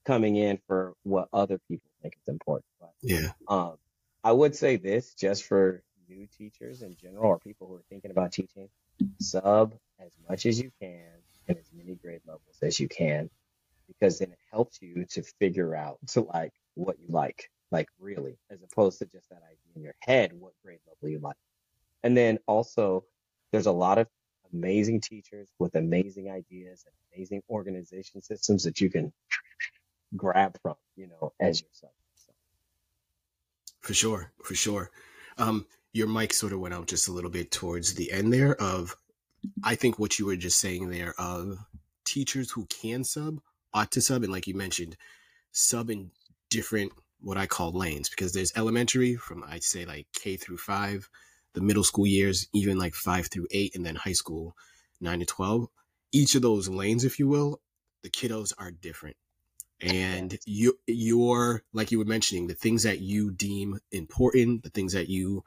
coming 0.05 0.35
in 0.35 0.59
for 0.67 0.93
what 1.03 1.27
other 1.33 1.59
people 1.67 1.89
think 2.01 2.15
is 2.21 2.27
important 2.27 2.65
but 2.79 2.93
yeah, 3.01 3.31
um 3.47 3.73
i 4.23 4.31
would 4.31 4.55
say 4.55 4.75
this 4.75 5.15
just 5.15 5.43
for 5.43 5.81
new 6.07 6.27
teachers 6.37 6.83
in 6.83 6.95
general 6.95 7.25
or 7.25 7.39
people 7.39 7.67
who 7.67 7.73
are 7.73 7.83
thinking 7.89 8.11
about 8.11 8.31
teaching 8.31 8.69
sub 9.19 9.73
as 9.99 10.11
much 10.29 10.45
as 10.45 10.59
you 10.59 10.71
can 10.79 11.01
in 11.47 11.57
as 11.57 11.71
many 11.73 11.95
grade 11.95 12.21
levels 12.27 12.59
as 12.61 12.79
you 12.79 12.87
can 12.87 13.27
because 13.87 14.19
then 14.19 14.31
it 14.31 14.37
helps 14.51 14.79
you 14.81 15.05
to 15.09 15.23
figure 15.39 15.75
out 15.75 15.97
to 16.07 16.21
like 16.21 16.53
what 16.75 16.99
you 16.99 17.07
like 17.09 17.49
like 17.71 17.87
really 17.99 18.37
as 18.49 18.59
opposed 18.63 18.99
to 18.99 19.05
just 19.05 19.29
that 19.29 19.41
idea 19.43 19.75
in 19.75 19.81
your 19.81 19.95
head 19.99 20.31
what 20.33 20.53
grade 20.63 20.79
level 20.87 21.09
you 21.09 21.19
like. 21.19 21.35
And 22.03 22.15
then 22.15 22.39
also 22.47 23.05
there's 23.51 23.65
a 23.65 23.71
lot 23.71 23.97
of 23.97 24.07
amazing 24.55 25.01
teachers 25.01 25.49
with 25.59 25.75
amazing 25.75 26.31
ideas 26.31 26.85
and 26.85 26.95
amazing 27.13 27.41
organization 27.49 28.21
systems 28.21 28.63
that 28.63 28.79
you 28.79 28.89
can 28.89 29.11
grab 30.15 30.57
from 30.61 30.75
you 30.95 31.07
know 31.07 31.33
as 31.39 31.61
your 31.61 31.69
sub 31.73 31.89
so. 32.15 32.33
for 33.81 33.93
sure, 33.93 34.31
for 34.43 34.55
sure. 34.55 34.91
Um, 35.37 35.65
your 35.93 36.07
mic 36.07 36.33
sort 36.33 36.53
of 36.53 36.59
went 36.59 36.73
out 36.73 36.87
just 36.87 37.07
a 37.07 37.11
little 37.11 37.29
bit 37.29 37.51
towards 37.51 37.93
the 37.95 38.11
end 38.11 38.33
there. 38.33 38.55
Of, 38.61 38.95
I 39.63 39.75
think 39.75 39.99
what 39.99 40.19
you 40.19 40.25
were 40.25 40.35
just 40.35 40.59
saying 40.59 40.89
there 40.89 41.13
of 41.17 41.57
teachers 42.05 42.51
who 42.51 42.65
can 42.65 43.03
sub 43.03 43.39
ought 43.73 43.91
to 43.93 44.01
sub, 44.01 44.23
and 44.23 44.31
like 44.31 44.47
you 44.47 44.55
mentioned, 44.55 44.97
sub 45.51 45.89
in 45.89 46.11
different 46.49 46.91
what 47.21 47.37
I 47.37 47.47
call 47.47 47.71
lanes 47.71 48.09
because 48.09 48.33
there's 48.33 48.53
elementary 48.55 49.15
from 49.15 49.43
I'd 49.47 49.63
say 49.63 49.85
like 49.85 50.07
K 50.13 50.37
through 50.37 50.57
five, 50.57 51.09
the 51.55 51.61
middle 51.61 51.83
school 51.83 52.05
years, 52.05 52.47
even 52.53 52.77
like 52.77 52.93
five 52.93 53.27
through 53.27 53.47
eight, 53.51 53.75
and 53.75 53.85
then 53.85 53.95
high 53.95 54.13
school 54.13 54.55
nine 55.01 55.19
to 55.19 55.25
twelve. 55.25 55.67
Each 56.11 56.35
of 56.35 56.43
those 56.43 56.69
lanes, 56.69 57.03
if 57.03 57.19
you 57.19 57.27
will, 57.27 57.59
the 58.03 58.09
kiddos 58.09 58.53
are 58.57 58.71
different 58.71 59.17
and 59.81 60.37
you 60.45 60.77
you're 60.87 61.63
like 61.73 61.91
you 61.91 61.99
were 61.99 62.05
mentioning 62.05 62.47
the 62.47 62.53
things 62.53 62.83
that 62.83 62.99
you 62.99 63.31
deem 63.31 63.79
important 63.91 64.63
the 64.63 64.69
things 64.69 64.93
that 64.93 65.09
you 65.09 65.43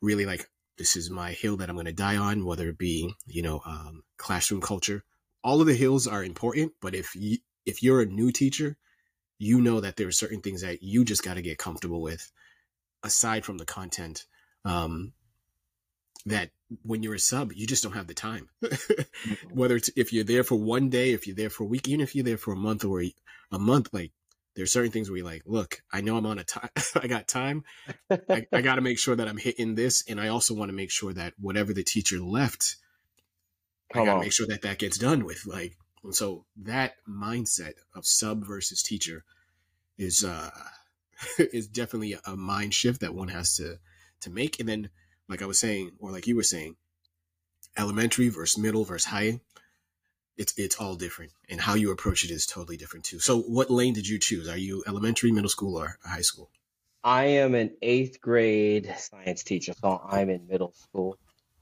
really 0.00 0.24
like 0.24 0.48
this 0.76 0.96
is 0.96 1.10
my 1.10 1.32
hill 1.32 1.56
that 1.56 1.68
i'm 1.68 1.74
going 1.74 1.86
to 1.86 1.92
die 1.92 2.16
on 2.16 2.44
whether 2.44 2.68
it 2.68 2.78
be 2.78 3.12
you 3.26 3.42
know 3.42 3.60
um, 3.66 4.02
classroom 4.16 4.60
culture 4.60 5.02
all 5.42 5.60
of 5.60 5.66
the 5.66 5.74
hills 5.74 6.06
are 6.06 6.22
important 6.22 6.72
but 6.80 6.94
if 6.94 7.16
you 7.16 7.38
if 7.66 7.82
you're 7.82 8.00
a 8.00 8.06
new 8.06 8.30
teacher 8.30 8.76
you 9.38 9.60
know 9.60 9.80
that 9.80 9.96
there 9.96 10.06
are 10.06 10.12
certain 10.12 10.40
things 10.40 10.62
that 10.62 10.82
you 10.82 11.04
just 11.04 11.24
got 11.24 11.34
to 11.34 11.42
get 11.42 11.58
comfortable 11.58 12.00
with 12.00 12.30
aside 13.02 13.44
from 13.44 13.58
the 13.58 13.66
content 13.66 14.24
um, 14.64 15.12
that 16.26 16.50
when 16.82 17.02
you're 17.02 17.14
a 17.14 17.18
sub 17.18 17.52
you 17.54 17.66
just 17.66 17.82
don't 17.82 17.92
have 17.92 18.08
the 18.08 18.14
time 18.14 18.48
whether 19.52 19.76
it's 19.76 19.90
if 19.96 20.12
you're 20.12 20.24
there 20.24 20.44
for 20.44 20.56
one 20.56 20.88
day, 20.88 21.12
if 21.12 21.26
you're 21.26 21.36
there 21.36 21.50
for 21.50 21.64
a 21.64 21.66
week, 21.66 21.88
even 21.88 22.00
if 22.00 22.14
you're 22.14 22.24
there 22.24 22.36
for 22.36 22.52
a 22.52 22.56
month 22.56 22.84
or 22.84 23.02
a, 23.02 23.14
a 23.52 23.58
month, 23.58 23.88
like 23.92 24.12
there's 24.54 24.72
certain 24.72 24.90
things 24.90 25.08
where 25.08 25.18
you're 25.18 25.26
like, 25.26 25.42
look, 25.46 25.82
I 25.92 26.00
know 26.00 26.16
I'm 26.16 26.26
on 26.26 26.38
a 26.38 26.44
time, 26.44 26.70
I 26.94 27.06
got 27.06 27.28
time. 27.28 27.64
I, 28.10 28.46
I 28.52 28.60
got 28.60 28.76
to 28.76 28.80
make 28.80 28.98
sure 28.98 29.16
that 29.16 29.28
I'm 29.28 29.38
hitting 29.38 29.74
this. 29.74 30.04
And 30.08 30.20
I 30.20 30.28
also 30.28 30.54
want 30.54 30.68
to 30.70 30.76
make 30.76 30.90
sure 30.90 31.12
that 31.12 31.34
whatever 31.38 31.72
the 31.72 31.84
teacher 31.84 32.18
left, 32.18 32.76
I 33.94 34.04
got 34.04 34.14
to 34.14 34.20
make 34.20 34.32
sure 34.32 34.46
that 34.48 34.62
that 34.62 34.78
gets 34.78 34.98
done 34.98 35.24
with. 35.24 35.46
Like, 35.46 35.76
and 36.04 36.14
so 36.14 36.44
that 36.62 36.94
mindset 37.08 37.74
of 37.94 38.06
sub 38.06 38.46
versus 38.46 38.82
teacher 38.82 39.24
is, 39.96 40.24
uh, 40.24 40.50
is 41.38 41.66
definitely 41.68 42.16
a 42.26 42.36
mind 42.36 42.74
shift 42.74 43.00
that 43.00 43.14
one 43.14 43.28
has 43.28 43.56
to, 43.56 43.78
to 44.20 44.30
make. 44.30 44.60
And 44.60 44.68
then, 44.68 44.90
like 45.28 45.42
I 45.42 45.46
was 45.46 45.58
saying, 45.58 45.92
or 45.98 46.10
like 46.10 46.26
you 46.26 46.36
were 46.36 46.42
saying, 46.42 46.76
elementary 47.76 48.28
versus 48.28 48.58
middle 48.58 48.84
versus 48.84 49.06
high 49.06 49.40
it's 50.36 50.52
it's 50.56 50.76
all 50.76 50.94
different 50.94 51.32
and 51.48 51.60
how 51.60 51.74
you 51.74 51.90
approach 51.90 52.24
it 52.24 52.30
is 52.30 52.46
totally 52.46 52.76
different 52.76 53.04
too 53.04 53.20
so 53.20 53.40
what 53.40 53.70
lane 53.70 53.92
did 53.92 54.06
you 54.06 54.18
choose 54.18 54.48
are 54.48 54.56
you 54.56 54.82
elementary 54.86 55.30
middle 55.30 55.50
school 55.50 55.76
or 55.76 55.98
high 56.04 56.20
school 56.20 56.50
I 57.04 57.24
am 57.24 57.54
an 57.54 57.76
eighth 57.80 58.20
grade 58.20 58.92
science 58.98 59.44
teacher, 59.44 59.72
so 59.80 60.00
I'm 60.04 60.30
in 60.30 60.46
middle 60.48 60.74
school. 60.74 61.16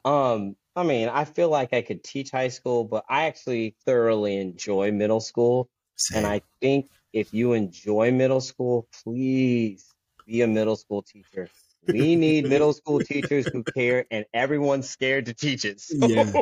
Um, 0.04 0.56
I 0.74 0.82
mean, 0.82 1.08
I 1.08 1.24
feel 1.24 1.50
like 1.50 1.72
I 1.72 1.82
could 1.82 2.02
teach 2.02 2.30
high 2.30 2.48
school, 2.48 2.84
but 2.84 3.04
I 3.08 3.26
actually 3.26 3.76
thoroughly 3.84 4.38
enjoy 4.38 4.92
middle 4.92 5.20
school. 5.20 5.68
Same. 5.96 6.18
And 6.18 6.26
I 6.26 6.40
think 6.60 6.88
if 7.12 7.34
you 7.34 7.52
enjoy 7.52 8.12
middle 8.12 8.40
school, 8.40 8.88
please 9.04 9.94
be 10.26 10.42
a 10.42 10.46
middle 10.46 10.76
school 10.76 11.02
teacher 11.02 11.48
We 11.86 12.16
need 12.16 12.48
middle 12.48 12.72
school 12.72 13.00
teachers 13.00 13.48
who 13.52 13.64
care, 13.74 14.06
and 14.10 14.24
everyone's 14.34 14.88
scared 14.88 15.26
to 15.26 15.34
teach 15.34 15.64
it. 15.64 15.80
So, 15.80 15.96
Yeah, 16.08 16.32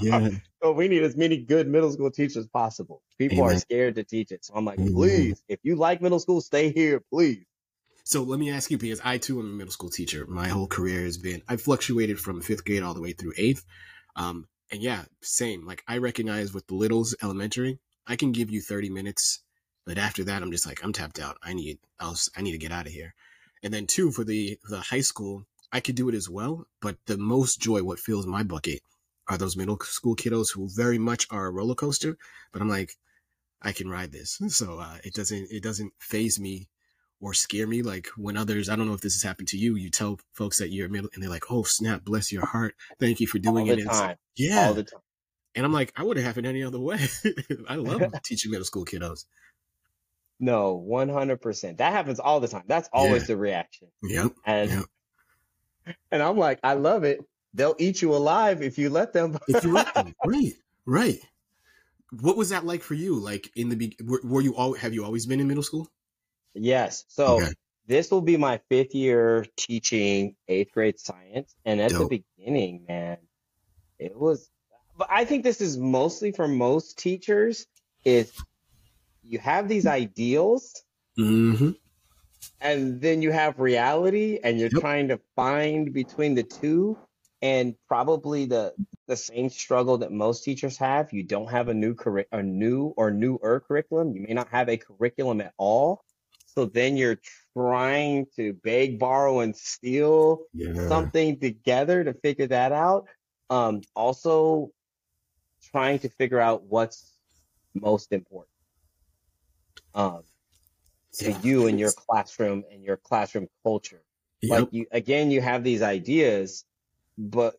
yeah. 0.00 0.30
so 0.62 0.72
we 0.72 0.88
need 0.88 1.02
as 1.02 1.16
many 1.16 1.38
good 1.38 1.68
middle 1.68 1.90
school 1.90 2.10
teachers 2.10 2.36
as 2.38 2.46
possible. 2.46 3.02
People 3.18 3.42
are 3.44 3.56
scared 3.56 3.96
to 3.96 4.04
teach 4.04 4.32
it. 4.32 4.44
So 4.44 4.54
I'm 4.54 4.64
like, 4.64 4.78
Amen. 4.78 4.94
please, 4.94 5.42
if 5.48 5.58
you 5.62 5.76
like 5.76 6.00
middle 6.00 6.18
school, 6.18 6.40
stay 6.40 6.72
here, 6.72 7.00
please. 7.12 7.44
So 8.04 8.22
let 8.22 8.40
me 8.40 8.50
ask 8.50 8.70
you, 8.70 8.78
because 8.78 9.00
I 9.04 9.18
too 9.18 9.38
am 9.40 9.46
a 9.46 9.54
middle 9.54 9.72
school 9.72 9.90
teacher. 9.90 10.26
My 10.26 10.48
whole 10.48 10.66
career 10.66 11.02
has 11.02 11.18
been 11.18 11.42
I 11.48 11.56
fluctuated 11.56 12.18
from 12.18 12.40
fifth 12.40 12.64
grade 12.64 12.82
all 12.82 12.94
the 12.94 13.00
way 13.00 13.12
through 13.12 13.32
eighth. 13.36 13.64
Um, 14.16 14.46
and 14.70 14.82
yeah, 14.82 15.04
same. 15.20 15.66
Like 15.66 15.82
I 15.86 15.98
recognize 15.98 16.52
with 16.52 16.66
the 16.66 16.74
littles 16.74 17.14
elementary, 17.22 17.78
I 18.06 18.16
can 18.16 18.32
give 18.32 18.50
you 18.50 18.60
30 18.60 18.90
minutes, 18.90 19.40
but 19.86 19.98
after 19.98 20.24
that, 20.24 20.42
I'm 20.42 20.50
just 20.50 20.66
like, 20.66 20.82
I'm 20.84 20.92
tapped 20.92 21.20
out. 21.20 21.36
I 21.42 21.52
need 21.52 21.78
else 22.00 22.28
I 22.36 22.42
need 22.42 22.52
to 22.52 22.58
get 22.58 22.72
out 22.72 22.86
of 22.86 22.92
here. 22.92 23.14
And 23.62 23.72
then 23.72 23.86
two, 23.86 24.10
for 24.10 24.24
the 24.24 24.58
the 24.68 24.80
high 24.80 25.00
school, 25.00 25.44
I 25.72 25.80
could 25.80 25.94
do 25.94 26.08
it 26.08 26.14
as 26.14 26.28
well. 26.28 26.66
But 26.80 26.96
the 27.06 27.18
most 27.18 27.60
joy, 27.60 27.82
what 27.82 27.98
fills 28.00 28.26
my 28.26 28.42
bucket 28.42 28.80
are 29.28 29.38
those 29.38 29.56
middle 29.56 29.78
school 29.80 30.16
kiddos 30.16 30.52
who 30.54 30.68
very 30.74 30.98
much 30.98 31.26
are 31.30 31.46
a 31.46 31.50
roller 31.50 31.74
coaster. 31.74 32.16
But 32.52 32.62
I'm 32.62 32.68
like, 32.68 32.96
I 33.62 33.72
can 33.72 33.88
ride 33.88 34.12
this. 34.12 34.38
So 34.50 34.78
uh, 34.80 34.98
it 35.04 35.14
doesn't 35.14 35.48
it 35.50 35.62
doesn't 35.62 35.92
phase 36.00 36.38
me 36.40 36.68
or 37.22 37.32
scare 37.32 37.66
me 37.68 37.82
like 37.82 38.08
when 38.16 38.36
others 38.36 38.68
i 38.68 38.76
don't 38.76 38.86
know 38.86 38.94
if 38.94 39.00
this 39.00 39.14
has 39.14 39.22
happened 39.22 39.48
to 39.48 39.56
you 39.56 39.76
you 39.76 39.88
tell 39.88 40.18
folks 40.34 40.58
that 40.58 40.70
you're 40.70 40.88
middle 40.88 41.08
and 41.14 41.22
they're 41.22 41.30
like 41.30 41.50
oh 41.50 41.62
snap 41.62 42.04
bless 42.04 42.30
your 42.32 42.44
heart 42.44 42.74
thank 42.98 43.20
you 43.20 43.26
for 43.26 43.38
doing 43.38 43.68
it 43.68 43.78
time. 43.84 44.16
yeah 44.36 44.66
All 44.66 44.74
the 44.74 44.82
time. 44.82 45.00
and 45.54 45.64
i'm 45.64 45.72
like 45.72 45.92
i 45.96 46.02
would 46.02 46.16
have 46.18 46.26
happened 46.26 46.46
any 46.46 46.62
other 46.62 46.80
way 46.80 46.98
i 47.68 47.76
love 47.76 48.02
teaching 48.24 48.50
middle 48.50 48.64
school 48.64 48.84
kiddos 48.84 49.24
No, 50.40 50.76
100%. 50.76 51.78
That 51.78 51.92
happens 51.92 52.18
all 52.18 52.40
the 52.40 52.48
time. 52.48 52.64
That's 52.66 52.88
always 52.92 53.22
Yeah. 53.22 53.26
the 53.28 53.36
reaction. 53.36 53.88
yep 54.02 54.32
And 54.44 54.70
yep 54.70 54.84
and 56.10 56.22
I'm 56.22 56.36
like, 56.36 56.60
I 56.62 56.74
love 56.74 57.04
it. 57.04 57.20
They'll 57.54 57.76
eat 57.78 58.00
you 58.02 58.14
alive 58.14 58.62
if 58.62 58.78
you 58.78 58.90
let 58.90 59.12
them. 59.12 59.38
if 59.48 59.62
you 59.64 59.72
let 59.72 59.92
them 59.94 60.14
right 60.24 60.52
right 60.86 61.18
what 62.20 62.36
was 62.36 62.50
that 62.50 62.64
like 62.64 62.82
for 62.82 62.94
you 62.94 63.18
like 63.18 63.50
in 63.56 63.68
the 63.68 63.76
be- 63.76 63.96
were, 64.04 64.20
were 64.24 64.40
you 64.40 64.54
all 64.56 64.74
have 64.74 64.92
you 64.94 65.04
always 65.04 65.26
been 65.26 65.40
in 65.40 65.48
middle 65.48 65.62
school 65.62 65.88
Yes. 66.54 67.04
So 67.08 67.36
Okay. 67.36 67.52
this 67.86 68.10
will 68.10 68.20
be 68.20 68.36
my 68.36 68.60
fifth 68.68 68.94
year 68.94 69.46
teaching 69.56 70.36
eighth 70.48 70.72
grade 70.72 70.98
science. 70.98 71.54
And 71.64 71.80
at 71.80 71.90
Dope. 71.90 72.10
the 72.10 72.22
beginning, 72.36 72.84
man, 72.88 73.18
it 73.98 74.16
was, 74.16 74.50
but 74.96 75.08
I 75.10 75.24
think 75.24 75.44
this 75.44 75.60
is 75.60 75.78
mostly 75.78 76.32
for 76.32 76.46
most 76.46 76.98
teachers 76.98 77.66
is 78.04 78.32
you 79.24 79.38
have 79.38 79.68
these 79.68 79.86
ideals 79.86 80.82
mm-hmm. 81.18 81.70
and 82.60 83.00
then 83.00 83.22
you 83.22 83.30
have 83.30 83.58
reality 83.58 84.38
and 84.42 84.58
you're 84.58 84.70
Yep. 84.72 84.80
trying 84.80 85.08
to 85.08 85.20
find 85.36 85.92
between 85.92 86.34
the 86.34 86.42
two 86.42 86.98
and 87.40 87.74
probably 87.88 88.46
the 88.46 88.72
the 89.08 89.16
same 89.16 89.50
struggle 89.50 89.98
that 89.98 90.12
most 90.12 90.44
teachers 90.44 90.78
have. 90.78 91.12
You 91.12 91.24
don't 91.24 91.50
have 91.50 91.68
a 91.68 91.74
new 91.74 91.94
curri- 91.94 92.26
a 92.30 92.42
new 92.42 92.94
or 92.96 93.10
newer 93.10 93.60
curriculum. 93.66 94.14
You 94.14 94.22
may 94.22 94.32
not 94.34 94.48
have 94.48 94.68
a 94.68 94.76
curriculum 94.76 95.40
at 95.40 95.52
all. 95.58 96.04
So 96.46 96.66
then 96.66 96.96
you're 96.96 97.18
trying 97.54 98.26
to 98.36 98.52
beg 98.52 98.98
borrow 98.98 99.40
and 99.40 99.56
steal 99.56 100.44
yeah. 100.52 100.86
something 100.88 101.40
together 101.40 102.04
to 102.04 102.14
figure 102.14 102.46
that 102.48 102.72
out. 102.72 103.06
Um 103.50 103.82
also 103.96 104.70
trying 105.70 105.98
to 106.00 106.08
figure 106.08 106.40
out 106.40 106.64
what's 106.64 107.12
most 107.74 108.12
important 108.12 108.51
um 109.94 110.22
to 111.18 111.32
Yeah. 111.32 111.38
you 111.42 111.66
and 111.66 111.78
your 111.78 111.92
classroom 111.92 112.64
and 112.70 112.82
your 112.84 112.96
classroom 112.96 113.48
culture. 113.64 114.02
Yep. 114.42 114.68
like 114.68 114.72
you 114.72 114.86
again 114.92 115.30
you 115.30 115.40
have 115.40 115.62
these 115.64 115.82
ideas 115.82 116.64
but 117.18 117.56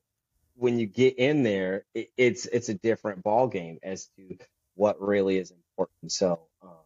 when 0.56 0.80
you 0.80 0.86
get 0.88 1.18
in 1.20 1.44
there 1.44 1.86
it, 1.94 2.12
it's 2.18 2.46
it's 2.48 2.70
a 2.70 2.74
different 2.76 3.24
ball 3.24 3.48
game 3.48 3.80
as 3.84 4.08
to 4.18 4.38
what 4.76 5.00
really 5.02 5.38
is 5.38 5.52
important. 5.52 6.12
So 6.12 6.50
um 6.62 6.86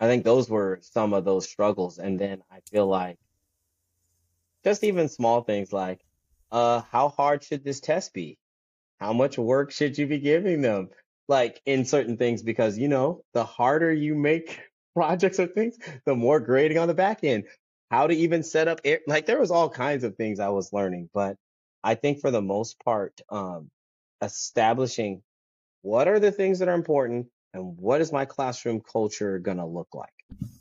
i 0.00 0.06
think 0.06 0.24
those 0.24 0.48
were 0.50 0.78
some 0.82 1.12
of 1.14 1.24
those 1.24 1.48
struggles. 1.48 1.98
And 1.98 2.18
then 2.18 2.42
i 2.50 2.60
feel 2.70 2.86
like 2.86 3.18
just 4.64 4.84
even 4.84 5.08
small 5.08 5.42
things 5.42 5.72
like 5.72 6.00
uh 6.50 6.80
how 6.90 7.08
hard 7.08 7.42
should 7.42 7.64
this 7.64 7.80
test 7.80 8.12
be? 8.12 8.38
How 9.00 9.12
much 9.12 9.38
work 9.38 9.72
should 9.72 9.98
you 9.98 10.06
be 10.06 10.18
giving 10.20 10.62
them 10.62 10.90
like 11.32 11.60
in 11.64 11.84
certain 11.84 12.16
things 12.16 12.42
because 12.42 12.78
you 12.78 12.88
know 12.88 13.22
the 13.32 13.44
harder 13.44 13.92
you 13.92 14.14
make 14.14 14.60
projects 14.94 15.40
or 15.40 15.46
things 15.46 15.78
the 16.04 16.14
more 16.14 16.38
grading 16.38 16.78
on 16.78 16.86
the 16.88 16.94
back 16.94 17.24
end 17.24 17.44
how 17.90 18.06
to 18.06 18.14
even 18.14 18.42
set 18.42 18.68
up 18.68 18.80
air, 18.84 19.00
like 19.06 19.26
there 19.26 19.38
was 19.38 19.50
all 19.50 19.68
kinds 19.68 20.02
of 20.02 20.16
things 20.16 20.40
I 20.40 20.48
was 20.48 20.72
learning, 20.72 21.10
but 21.12 21.36
I 21.84 21.94
think 21.94 22.20
for 22.20 22.30
the 22.30 22.40
most 22.40 22.82
part, 22.82 23.20
um, 23.28 23.70
establishing 24.22 25.22
what 25.82 26.08
are 26.08 26.18
the 26.18 26.32
things 26.32 26.60
that 26.60 26.68
are 26.68 26.74
important 26.74 27.26
and 27.52 27.76
what 27.76 28.00
is 28.00 28.10
my 28.10 28.24
classroom 28.24 28.80
culture 28.80 29.38
gonna 29.38 29.66
look 29.66 29.88
like? 29.92 30.14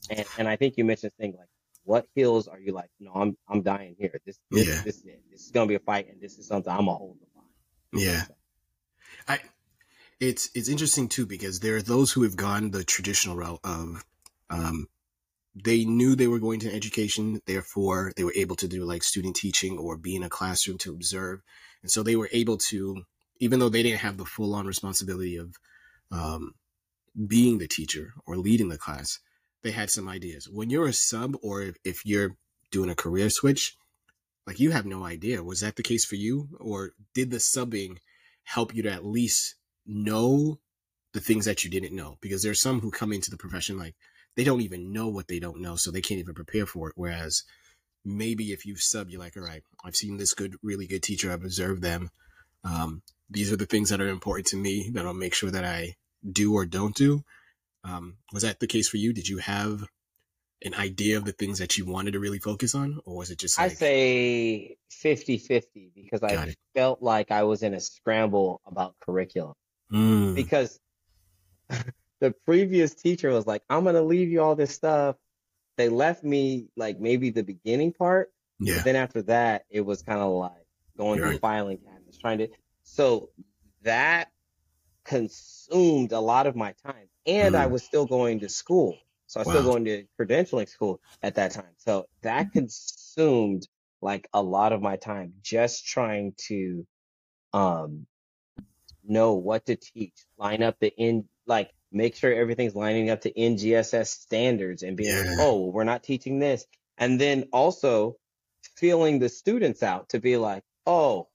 And 0.10 0.26
and 0.38 0.48
I 0.48 0.58
think 0.58 0.76
you 0.78 0.84
mentioned 0.84 1.14
things 1.20 1.36
like 1.38 1.48
what 1.86 2.06
hills 2.16 2.50
are 2.50 2.60
you 2.60 2.74
like, 2.74 2.90
no, 3.00 3.14
I'm 3.14 3.38
I'm 3.48 3.62
dying 3.62 3.96
here. 3.98 4.20
This 4.26 4.38
this, 4.52 4.68
Yeah. 4.68 4.82
this 4.84 4.98
is 4.98 5.06
it. 5.06 5.22
This 5.32 5.46
is 5.46 5.52
gonna 5.52 5.68
be 5.68 5.76
a 5.76 5.80
fight 5.80 6.10
and 6.12 6.20
this 6.20 6.38
is 6.38 6.48
something 6.48 6.72
I'm 6.72 6.86
gonna 6.86 6.98
hold 6.98 7.18
the 7.22 7.28
line. 7.38 8.04
yeah 8.06 8.26
I 9.28 9.40
it's 10.22 10.52
it's 10.54 10.70
interesting 10.70 11.10
too 11.10 11.26
because 11.26 11.60
there 11.60 11.76
are 11.76 11.82
those 11.82 12.12
who 12.12 12.22
have 12.24 12.38
gone 12.38 12.70
the 12.70 12.84
traditional 12.84 13.36
route 13.36 13.60
of 13.64 14.06
um 14.52 14.88
they 15.56 15.84
knew 15.84 16.16
they 16.16 16.28
were 16.28 16.40
going 16.40 16.60
to 16.62 16.74
education 16.74 17.42
therefore 17.48 18.14
they 18.16 18.24
were 18.24 18.34
able 18.36 18.56
to 18.56 18.68
do 18.68 18.86
like 18.86 19.04
student 19.04 19.36
teaching 19.36 19.78
or 19.78 19.98
be 19.98 20.16
in 20.16 20.24
a 20.24 20.30
classroom 20.30 20.78
to 20.78 20.94
observe. 20.94 21.42
And 21.82 21.92
so 21.92 22.04
they 22.04 22.16
were 22.16 22.30
able 22.32 22.58
to 22.70 23.04
even 23.40 23.60
though 23.60 23.68
they 23.68 23.84
didn't 23.84 24.00
have 24.02 24.18
the 24.18 24.26
full 24.26 24.54
on 24.54 24.68
responsibility 24.68 25.36
of 25.38 25.56
um 26.12 26.54
being 27.28 27.58
the 27.58 27.68
teacher 27.68 28.14
or 28.26 28.38
leading 28.38 28.70
the 28.70 28.78
class 28.78 29.20
they 29.64 29.72
had 29.72 29.90
some 29.90 30.08
ideas. 30.08 30.48
When 30.48 30.70
you're 30.70 30.88
a 30.88 30.94
sub 30.94 31.36
or 31.42 31.62
if, 31.64 31.76
if 31.84 32.06
you're 32.06 32.38
doing 32.70 32.92
a 32.92 32.96
career 32.96 33.30
switch 33.32 33.76
like 34.46 34.60
you 34.60 34.72
have 34.72 34.86
no 34.86 35.04
idea. 35.04 35.44
Was 35.44 35.62
that 35.62 35.76
the 35.76 35.84
case 35.84 36.06
for 36.06 36.16
you? 36.16 36.50
Or 36.60 36.92
did 37.14 37.32
the 37.32 37.38
subbing 37.38 37.98
help 38.44 38.74
you 38.76 38.84
to 38.84 38.92
at 38.92 39.06
least 39.06 39.56
know 39.86 40.60
the 41.14 41.20
things 41.20 41.46
that 41.46 41.64
you 41.64 41.70
didn't 41.70 41.96
know 41.96 42.18
because 42.22 42.44
there's 42.44 42.62
some 42.62 42.80
who 42.80 42.92
come 42.92 43.12
into 43.12 43.32
the 43.32 43.38
profession 43.38 43.78
like 43.78 43.96
they 44.36 44.44
don't 44.44 44.62
even 44.62 44.94
know 44.94 45.08
what 45.08 45.28
they 45.28 45.40
don't 45.40 45.62
know 45.62 45.76
so 45.76 45.92
they 45.92 46.02
can't 46.02 46.20
even 46.20 46.34
prepare 46.34 46.66
for 46.66 46.88
it 46.90 46.94
whereas 46.96 47.44
maybe 48.06 48.52
if 48.52 48.66
you 48.66 48.76
sub 48.76 49.10
you're 49.10 49.20
like 49.20 49.36
all 49.36 49.44
right 49.44 49.64
i've 49.84 49.96
seen 49.96 50.18
this 50.18 50.34
good 50.34 50.56
really 50.64 50.88
good 50.88 51.04
teacher 51.04 51.32
i've 51.32 51.44
observed 51.44 51.82
them 51.82 52.10
um, 52.64 53.02
these 53.30 53.52
are 53.52 53.58
the 53.58 53.66
things 53.66 53.90
that 53.90 54.02
are 54.02 54.08
important 54.08 54.48
to 54.48 54.56
me 54.56 54.90
that 54.94 55.06
i'll 55.06 55.14
make 55.14 55.34
sure 55.34 55.52
that 55.52 55.66
i 55.66 55.96
do 56.30 56.54
or 56.54 56.66
don't 56.66 56.96
do 56.96 57.24
um, 57.84 58.18
was 58.32 58.44
that 58.44 58.60
the 58.60 58.68
case 58.68 58.88
for 58.88 58.98
you 58.98 59.12
did 59.14 59.28
you 59.28 59.40
have 59.40 59.84
an 60.64 60.76
idea 60.76 61.18
of 61.18 61.26
the 61.26 61.32
things 61.32 61.60
that 61.60 61.78
you 61.78 61.86
wanted 61.86 62.12
to 62.12 62.20
really 62.20 62.40
focus 62.40 62.76
on 62.76 63.00
or 63.06 63.18
was 63.18 63.32
it 63.32 63.40
just 63.40 63.60
I 63.60 63.70
say 63.70 64.78
50-50 65.04 65.64
because 65.96 66.22
I 66.24 66.34
it. 66.34 66.56
felt 66.76 67.02
like 67.02 67.32
I 67.32 67.44
was 67.44 67.64
in 67.64 67.74
a 67.74 67.80
scramble 67.80 68.62
about 68.66 68.96
curriculum. 69.02 69.56
Mm, 69.92 70.36
because 70.36 70.80
the 72.20 72.32
previous 72.46 72.94
teacher 72.96 73.32
was 73.32 73.48
like, 73.48 73.64
I'm 73.70 73.84
gonna 73.84 74.02
leave 74.02 74.30
you 74.30 74.42
all 74.42 74.56
this 74.56 74.74
stuff. 74.76 75.18
They 75.78 75.90
left 75.90 76.24
me 76.24 76.70
like 76.78 77.00
maybe 77.00 77.32
the 77.32 77.44
beginning 77.44 77.94
part, 77.94 78.32
yeah 78.60 78.76
but 78.76 78.84
then 78.84 78.96
after 78.96 79.24
that, 79.24 79.66
it 79.70 79.82
was 79.82 80.04
kind 80.04 80.22
of 80.22 80.32
like 80.34 80.66
going 80.98 81.20
You're 81.20 81.22
through 81.22 81.34
right. 81.34 81.42
filing 81.42 81.80
cabinets, 81.80 82.18
trying 82.20 82.40
to. 82.40 82.50
So 82.84 83.32
that 83.84 84.32
consumed 85.06 86.12
a 86.12 86.20
lot 86.20 86.48
of 86.48 86.56
my 86.56 86.74
time, 86.86 87.10
and 87.26 87.56
I 87.56 87.66
Mm. 87.66 87.68
was 87.68 87.84
still 87.84 88.06
going 88.06 88.42
to 88.42 88.50
school, 88.50 89.00
so 89.28 89.40
I 89.40 89.42
was 89.42 89.50
still 89.50 89.64
going 89.64 89.86
to 89.86 90.06
credentialing 90.20 90.70
school 90.70 91.02
at 91.24 91.36
that 91.36 91.52
time. 91.52 91.74
So 91.78 92.08
that 92.24 92.52
consumed 92.54 93.68
like 94.02 94.28
a 94.34 94.42
lot 94.44 94.74
of 94.74 94.82
my 94.82 94.98
time 94.98 95.34
just 95.42 95.86
trying 95.86 96.34
to 96.48 96.86
um 97.54 98.08
know 99.12 99.34
what 99.34 99.66
to 99.68 99.76
teach, 99.76 100.14
line 100.38 100.64
up 100.64 100.78
the 100.80 100.88
in 100.98 101.26
like 101.46 101.72
make 101.92 102.16
sure 102.16 102.34
everything's 102.34 102.76
lining 102.76 103.10
up 103.10 103.22
to 103.22 103.34
NGSS 103.34 104.08
standards 104.08 104.82
and 104.84 104.96
being 104.96 105.14
like, 105.16 105.26
Yeah. 105.26 105.36
oh, 105.40 105.66
we're 105.70 105.84
not 105.84 106.04
teaching 106.04 106.40
this. 106.40 106.66
And 106.98 107.20
then 107.20 107.50
also 107.52 108.16
feeling 108.78 109.20
the 109.20 109.28
students 109.30 109.84
out 109.84 110.10
to 110.10 110.20
be 110.20 110.38
like, 110.38 110.64
oh, 110.86 111.28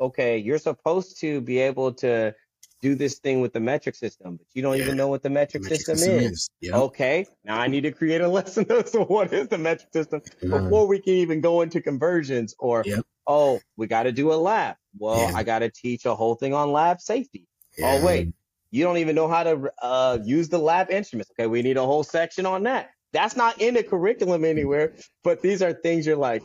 okay, 0.00 0.38
you're 0.38 0.58
supposed 0.58 1.20
to 1.20 1.40
be 1.40 1.58
able 1.60 1.92
to 1.94 2.34
do 2.82 2.94
this 2.96 3.18
thing 3.20 3.40
with 3.40 3.52
the 3.52 3.60
metric 3.60 3.94
system, 3.94 4.36
but 4.36 4.46
you 4.52 4.62
don't 4.62 4.76
Yeah. 4.76 4.84
even 4.84 4.96
know 4.96 5.08
what 5.08 5.22
the 5.22 5.30
metric, 5.30 5.62
metric 5.62 5.78
system, 5.80 5.96
system 5.98 6.18
is. 6.18 6.32
is. 6.32 6.50
Yep. 6.62 6.74
Okay, 6.74 7.26
now 7.44 7.58
I 7.60 7.68
need 7.68 7.82
to 7.82 7.92
create 7.92 8.20
a 8.20 8.28
lesson 8.38 8.70
as 8.70 8.90
to 8.92 9.02
what 9.02 9.32
is 9.32 9.48
the 9.48 9.58
metric 9.58 9.90
system 9.92 10.20
before 10.42 10.86
we 10.88 10.98
can 11.00 11.14
even 11.14 11.40
go 11.40 11.60
into 11.62 11.80
conversions 11.80 12.54
or 12.58 12.82
Yep. 12.84 13.04
oh 13.26 13.60
we 13.76 13.86
got 13.86 14.02
to 14.02 14.12
do 14.12 14.32
a 14.32 14.34
lab 14.34 14.76
well 14.98 15.30
Yeah. 15.30 15.38
i 15.38 15.42
got 15.42 15.60
to 15.60 15.70
teach 15.70 16.04
a 16.06 16.14
whole 16.14 16.34
thing 16.34 16.54
on 16.54 16.72
lab 16.72 17.00
safety 17.00 17.46
Yeah. 17.76 17.86
oh 17.88 18.04
wait 18.06 18.32
you 18.70 18.82
don't 18.84 18.98
even 18.98 19.14
know 19.14 19.28
how 19.28 19.44
to 19.44 19.70
uh, 19.82 20.18
use 20.24 20.48
the 20.48 20.58
lab 20.58 20.90
instruments 20.90 21.30
okay 21.32 21.46
we 21.46 21.62
need 21.62 21.76
a 21.76 21.84
whole 21.84 22.02
section 22.04 22.46
on 22.46 22.64
that 22.64 22.90
that's 23.12 23.36
not 23.36 23.60
in 23.60 23.74
the 23.74 23.82
curriculum 23.82 24.44
anywhere 24.44 24.94
but 25.22 25.40
these 25.42 25.62
are 25.62 25.72
things 25.72 26.06
you're 26.06 26.16
like 26.16 26.42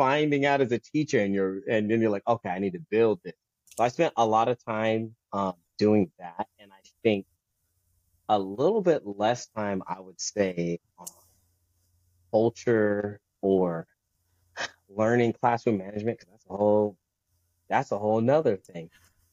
finding 0.00 0.46
out 0.46 0.62
as 0.62 0.72
a 0.72 0.78
teacher 0.78 1.20
and 1.20 1.34
you're 1.34 1.60
and 1.68 1.90
then 1.90 2.00
you're 2.00 2.10
like, 2.10 2.26
okay, 2.26 2.48
I 2.48 2.58
need 2.58 2.72
to 2.72 2.80
build 2.90 3.20
this. 3.22 3.34
So 3.76 3.84
I 3.84 3.88
spent 3.88 4.14
a 4.16 4.24
lot 4.26 4.48
of 4.48 4.56
time 4.64 5.14
um, 5.34 5.52
doing 5.78 6.10
that, 6.18 6.46
and 6.58 6.72
I 6.72 6.80
think 7.02 7.26
a 8.30 8.38
little 8.38 8.80
bit 8.80 9.02
less 9.04 9.48
time, 9.48 9.82
I 9.86 10.00
would 10.00 10.18
say, 10.18 10.80
on 10.98 11.06
culture 12.32 13.20
or 13.42 13.86
learning 14.88 15.34
classroom 15.34 15.76
management 15.76 16.18
because 16.18 16.30
that's 16.32 16.46
a 16.48 16.56
whole 16.56 16.96
that's 17.70 17.92
a 17.92 17.98
whole 17.98 18.20
nother 18.20 18.56
thing. 18.56 18.90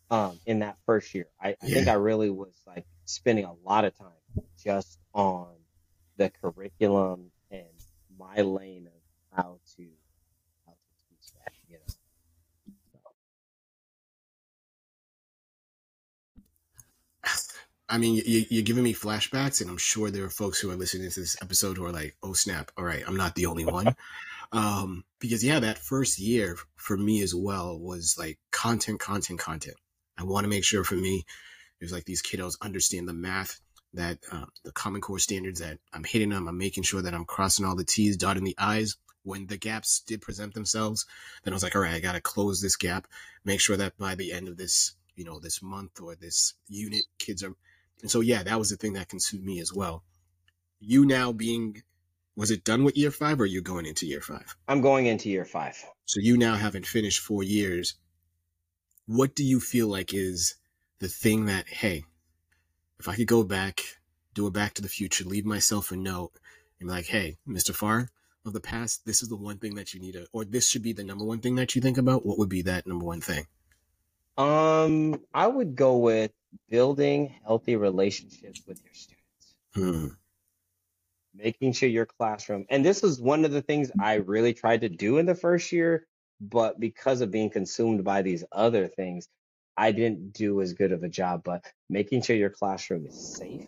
Um, 0.10 0.40
in 0.46 0.60
that 0.60 0.78
first 0.86 1.14
year, 1.14 1.28
I, 1.42 1.50
I 1.62 1.68
think 1.68 1.90
I 1.90 1.94
really 1.94 2.30
was 2.30 2.62
like 2.66 2.86
spending 3.06 3.44
a 3.44 3.54
lot 3.66 3.84
of 3.84 3.98
time 3.98 4.08
just 4.64 5.00
on 5.14 5.48
the 6.16 6.30
curriculum 6.42 7.32
and 7.52 7.66
my 8.18 8.38
lane 8.42 8.88
of 8.88 9.38
how 9.38 9.60
to 9.76 9.84
how 10.66 10.72
to 10.72 10.78
teach 11.10 11.34
that. 11.44 11.52
You 11.70 11.78
know, 11.78 11.84
so, 17.26 17.54
I 17.90 17.98
mean, 17.98 18.16
you, 18.26 18.46
you're 18.50 18.64
giving 18.64 18.84
me 18.84 18.94
flashbacks, 18.94 19.62
and 19.62 19.70
I'm 19.70 19.78
sure 19.78 20.10
there 20.10 20.26
are 20.26 20.30
folks 20.30 20.60
who 20.60 20.70
are 20.72 20.76
listening 20.76 21.10
to 21.10 21.20
this 21.20 21.38
episode 21.42 21.78
who 21.78 21.86
are 21.86 21.92
like, 21.92 22.16
"Oh 22.24 22.34
snap! 22.34 22.72
All 22.78 22.84
right, 22.86 23.04
I'm 23.08 23.18
not 23.18 23.36
the 23.36 23.46
only 23.46 23.66
one." 23.66 23.96
um, 24.52 25.04
because 25.20 25.44
yeah, 25.44 25.60
that 25.60 25.78
first 25.78 26.20
year 26.20 26.58
for 26.76 26.98
me 26.98 27.22
as 27.22 27.34
well 27.36 27.78
was 27.80 28.16
like 28.18 28.40
content, 28.52 29.00
content, 29.00 29.40
content. 29.40 29.78
I 30.18 30.24
want 30.24 30.46
to 30.46 30.50
make 30.50 30.64
sure 30.64 30.84
for 30.84 30.96
me, 30.96 31.26
it 31.80 31.86
was 31.86 31.92
like 31.92 32.06
these 32.06 32.24
kiddos 32.24 32.56
understand 32.62 33.08
the 33.08 33.14
math, 33.14 33.60
that 33.94 34.20
um, 34.32 34.50
the 34.64 34.72
Common 34.72 35.02
Core 35.02 35.20
standards 35.20 35.60
that 35.60 35.80
I'm 35.94 36.04
hitting 36.04 36.30
them. 36.30 36.48
I'm 36.48 36.58
making 36.58 36.84
sure 36.84 37.02
that 37.02 37.14
I'm 37.14 37.26
crossing 37.26 37.66
all 37.66 37.76
the 37.76 37.84
T's, 37.84 38.18
dotting 38.18 38.44
the 38.44 38.56
I's. 38.58 38.98
When 39.24 39.48
the 39.48 39.58
gaps 39.58 40.00
did 40.00 40.22
present 40.22 40.54
themselves, 40.54 41.06
then 41.44 41.54
I 41.54 41.56
was 41.56 41.64
like, 41.64 41.76
all 41.76 41.82
right, 41.82 41.94
I 41.94 42.00
got 42.00 42.14
to 42.14 42.22
close 42.22 42.62
this 42.62 42.78
gap. 42.78 43.08
Make 43.44 43.60
sure 43.60 43.76
that 43.76 43.98
by 43.98 44.16
the 44.16 44.32
end 44.32 44.48
of 44.48 44.56
this, 44.56 44.96
you 45.16 45.26
know, 45.26 45.40
this 45.40 45.62
month 45.62 46.00
or 46.00 46.16
this 46.16 46.54
unit, 46.70 47.04
kids 47.20 47.44
are. 47.44 47.54
And 48.02 48.10
so, 48.10 48.22
yeah, 48.22 48.44
that 48.44 48.58
was 48.58 48.70
the 48.70 48.78
thing 48.78 48.94
that 48.94 49.10
consumed 49.10 49.44
me 49.44 49.60
as 49.60 49.74
well. 49.74 50.04
You 50.80 51.06
now 51.06 51.34
being, 51.34 51.82
was 52.38 52.52
it 52.52 52.64
done 52.64 52.84
with 52.84 52.96
year 52.96 53.10
five 53.10 53.40
or 53.40 53.44
are 53.44 53.48
you 53.48 53.62
going 53.62 53.88
into 53.88 54.06
year 54.06 54.22
five? 54.22 54.56
I'm 54.68 54.80
going 54.80 55.08
into 55.08 55.28
year 55.28 55.44
five. 55.44 55.76
So 56.06 56.20
you 56.22 56.38
now 56.38 56.56
haven't 56.56 56.86
finished 56.86 57.20
four 57.20 57.42
years. 57.44 57.96
What 59.08 59.36
do 59.36 59.44
you 59.44 59.60
feel 59.60 59.88
like 59.88 60.14
is 60.14 60.56
the 61.00 61.08
thing 61.08 61.48
that, 61.48 61.68
hey, 61.68 62.04
if 63.00 63.10
I 63.10 63.16
could 63.16 63.28
go 63.28 63.44
back, 63.44 63.82
do 64.36 64.46
a 64.46 64.52
back 64.52 64.76
to 64.76 64.84
the 64.84 64.88
future, 64.88 65.26
leave 65.26 65.46
myself 65.46 65.92
a 65.92 65.98
note 65.98 66.32
and 66.80 66.88
be 66.88 66.94
like, 66.94 67.08
hey, 67.08 67.38
Mr. 67.48 67.74
Farr 67.74 68.10
of 68.46 68.54
the 68.54 68.62
past, 68.62 69.04
this 69.06 69.24
is 69.24 69.30
the 69.30 69.36
one 69.36 69.58
thing 69.58 69.74
that 69.74 69.96
you 69.96 70.00
need 70.00 70.14
to, 70.14 70.28
or 70.32 70.46
this 70.46 70.70
should 70.70 70.84
be 70.84 70.94
the 70.94 71.04
number 71.04 71.26
one 71.26 71.40
thing 71.40 71.56
that 71.56 71.76
you 71.76 71.82
think 71.82 71.98
about. 71.98 72.24
What 72.24 72.38
would 72.38 72.50
be 72.50 72.62
that 72.62 72.86
number 72.86 73.06
one 73.06 73.22
thing? 73.22 73.48
Um, 74.38 75.22
I 75.34 75.48
would 75.48 75.76
go 75.76 75.98
with 75.98 76.32
building 76.70 77.34
healthy 77.44 77.76
relationships 77.76 78.62
with 78.68 78.80
your 78.84 78.94
students. 78.94 79.56
Hmm. 79.74 80.08
Making 81.38 81.74
sure 81.74 81.90
your 81.90 82.06
classroom 82.06 82.66
and 82.70 82.86
this 82.86 83.02
was 83.02 83.20
one 83.22 83.46
of 83.46 83.52
the 83.52 83.62
things 83.62 83.92
i 84.00 84.16
really 84.16 84.54
tried 84.54 84.82
to 84.82 84.90
do 84.90 85.18
in 85.18 85.26
the 85.26 85.36
first 85.36 85.72
year 85.72 86.06
but 86.42 86.80
because 86.80 87.22
of 87.22 87.32
being 87.32 87.50
consumed 87.50 88.04
by 88.04 88.22
these 88.22 88.44
other 88.52 88.88
things 88.88 89.28
i 89.76 89.92
didn't 89.92 90.34
do 90.34 90.62
as 90.62 90.74
good 90.74 90.92
of 90.92 91.04
a 91.04 91.10
job 91.10 91.42
but 91.44 91.64
making 91.90 92.22
sure 92.22 92.36
your 92.36 92.50
classroom 92.50 93.06
is 93.06 93.38
safe 93.38 93.68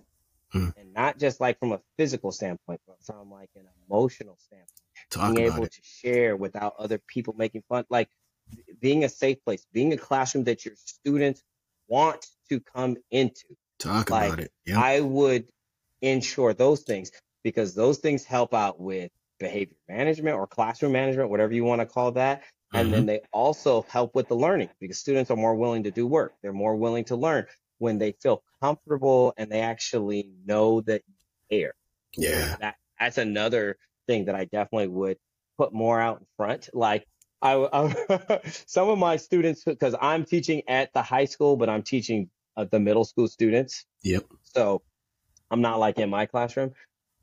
Hmm. 0.51 0.69
and 0.77 0.93
not 0.93 1.19
just 1.19 1.39
like 1.39 1.59
from 1.59 1.73
a 1.73 1.81
physical 1.95 2.31
standpoint 2.31 2.81
but 2.87 2.97
from 3.05 3.29
like 3.29 3.51
an 3.55 3.67
emotional 3.87 4.35
standpoint 4.39 4.69
Talk 5.11 5.35
being 5.35 5.45
able 5.45 5.65
it. 5.65 5.73
to 5.73 5.81
share 5.83 6.35
without 6.35 6.73
other 6.79 6.97
people 6.97 7.35
making 7.37 7.61
fun 7.69 7.85
like 7.91 8.09
being 8.81 9.03
a 9.03 9.09
safe 9.09 9.37
place 9.45 9.63
being 9.71 9.93
a 9.93 9.97
classroom 9.97 10.45
that 10.45 10.65
your 10.65 10.73
students 10.75 11.43
want 11.87 12.25
to 12.49 12.59
come 12.59 12.97
into 13.11 13.45
Talk 13.79 14.09
like, 14.09 14.27
about 14.27 14.39
it. 14.39 14.51
Yeah. 14.65 14.81
I 14.81 14.99
would 14.99 15.47
ensure 16.01 16.53
those 16.53 16.81
things 16.81 17.11
because 17.43 17.73
those 17.75 17.99
things 17.99 18.25
help 18.25 18.53
out 18.53 18.79
with 18.79 19.11
behavior 19.39 19.75
management 19.87 20.35
or 20.35 20.47
classroom 20.47 20.91
management, 20.91 21.29
whatever 21.29 21.53
you 21.53 21.63
want 21.63 21.81
to 21.81 21.85
call 21.85 22.11
that. 22.13 22.43
And 22.73 22.87
Mm-hmm. 22.87 22.93
then 22.93 23.05
they 23.07 23.21
also 23.31 23.81
help 23.83 24.13
with 24.15 24.27
the 24.27 24.35
learning 24.35 24.69
because 24.79 24.99
students 24.99 25.31
are 25.31 25.37
more 25.37 25.55
willing 25.55 25.83
to 25.83 25.91
do 25.91 26.05
work. 26.05 26.33
They're 26.41 26.53
more 26.53 26.75
willing 26.75 27.05
to 27.05 27.15
learn 27.15 27.45
when 27.79 27.97
they 27.97 28.11
feel 28.11 28.43
comfortable 28.61 29.33
and 29.37 29.51
they 29.51 29.61
actually 29.61 30.29
know 30.45 30.81
that 30.81 31.03
you 31.07 31.15
care. 31.49 31.73
yeah. 32.17 32.57
That 32.59 32.75
that's 32.99 33.17
another 33.17 33.77
thing 34.07 34.25
that 34.25 34.35
I 34.35 34.45
definitely 34.45 34.89
would 34.89 35.17
put 35.57 35.73
more 35.73 35.99
out 35.99 36.19
in 36.19 36.27
front. 36.37 36.69
Like 36.73 37.07
I, 37.41 37.55
I 37.73 38.41
some 38.45 38.89
of 38.89 38.97
my 38.99 39.17
students 39.17 39.63
because 39.63 39.95
I'm 39.99 40.25
teaching 40.25 40.63
at 40.67 40.93
the 40.93 41.01
high 41.01 41.25
school, 41.25 41.57
but 41.57 41.69
I'm 41.69 41.83
teaching 41.83 42.29
uh, 42.57 42.65
the 42.65 42.79
middle 42.79 43.05
school 43.05 43.27
students. 43.27 43.85
Yep. 44.03 44.25
So 44.43 44.81
I'm 45.51 45.61
not 45.61 45.79
like 45.79 45.99
in 45.99 46.09
my 46.09 46.25
classroom. 46.25 46.73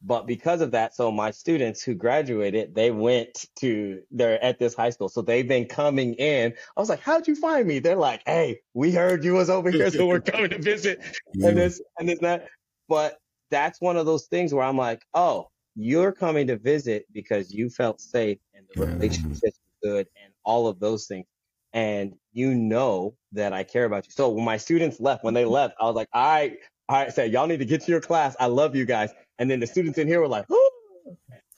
But 0.02 0.26
because 0.26 0.60
of 0.60 0.70
that, 0.72 0.94
so 0.94 1.10
my 1.10 1.30
students 1.30 1.82
who 1.82 1.94
graduated, 1.94 2.74
they 2.74 2.90
went 2.90 3.46
to 3.60 4.02
they're 4.10 4.42
at 4.42 4.58
this 4.58 4.74
high 4.74 4.90
school. 4.90 5.08
So 5.08 5.22
they've 5.22 5.48
been 5.48 5.66
coming 5.66 6.14
in. 6.14 6.52
I 6.76 6.80
was 6.80 6.88
like, 6.88 7.00
How'd 7.00 7.26
you 7.26 7.34
find 7.34 7.66
me? 7.66 7.78
They're 7.78 7.96
like, 7.96 8.22
Hey, 8.26 8.60
we 8.74 8.92
heard 8.92 9.24
you 9.24 9.34
was 9.34 9.50
over 9.50 9.70
here, 9.70 9.90
so 9.90 10.06
we're 10.06 10.20
coming 10.32 10.50
to 10.50 10.58
visit 10.58 11.00
Yeah. 11.34 11.48
and 11.48 11.58
this 11.58 11.80
and 11.98 12.08
this 12.08 12.18
and 12.18 12.26
that. 12.26 12.48
But 12.88 13.18
that's 13.50 13.80
one 13.80 13.96
of 13.96 14.06
those 14.06 14.26
things 14.26 14.52
where 14.52 14.64
I'm 14.64 14.76
like, 14.76 15.02
oh, 15.14 15.48
you're 15.74 16.12
coming 16.12 16.46
to 16.48 16.56
visit 16.56 17.06
because 17.12 17.52
you 17.52 17.68
felt 17.68 18.00
safe 18.00 18.38
and 18.54 18.66
the 18.68 18.80
Yeah. 18.80 18.92
relationships 18.94 19.58
were 19.82 19.90
good 19.90 20.08
and 20.22 20.32
all 20.44 20.66
of 20.68 20.78
those 20.80 21.06
things. 21.06 21.26
And 21.72 22.14
you 22.32 22.54
know 22.54 23.16
that 23.32 23.52
I 23.52 23.62
care 23.62 23.84
about 23.84 24.06
you. 24.06 24.12
So 24.12 24.30
when 24.30 24.44
my 24.44 24.56
students 24.56 25.00
left, 25.00 25.24
when 25.24 25.34
they 25.34 25.44
left, 25.44 25.74
I 25.80 25.84
was 25.84 25.94
like, 25.94 26.08
all 26.12 26.24
right, 26.24 26.56
all 26.88 26.96
right, 26.96 27.12
said, 27.12 27.32
y'all 27.32 27.46
need 27.46 27.58
to 27.58 27.64
get 27.64 27.82
to 27.82 27.90
your 27.90 28.00
class. 28.00 28.36
I 28.40 28.46
love 28.46 28.74
you 28.76 28.84
guys. 28.86 29.10
And 29.38 29.50
then 29.50 29.60
the 29.60 29.66
students 29.66 29.98
in 29.98 30.08
here 30.08 30.20
were 30.20 30.28
like, 30.28 30.50
"Ooh, 30.50 30.70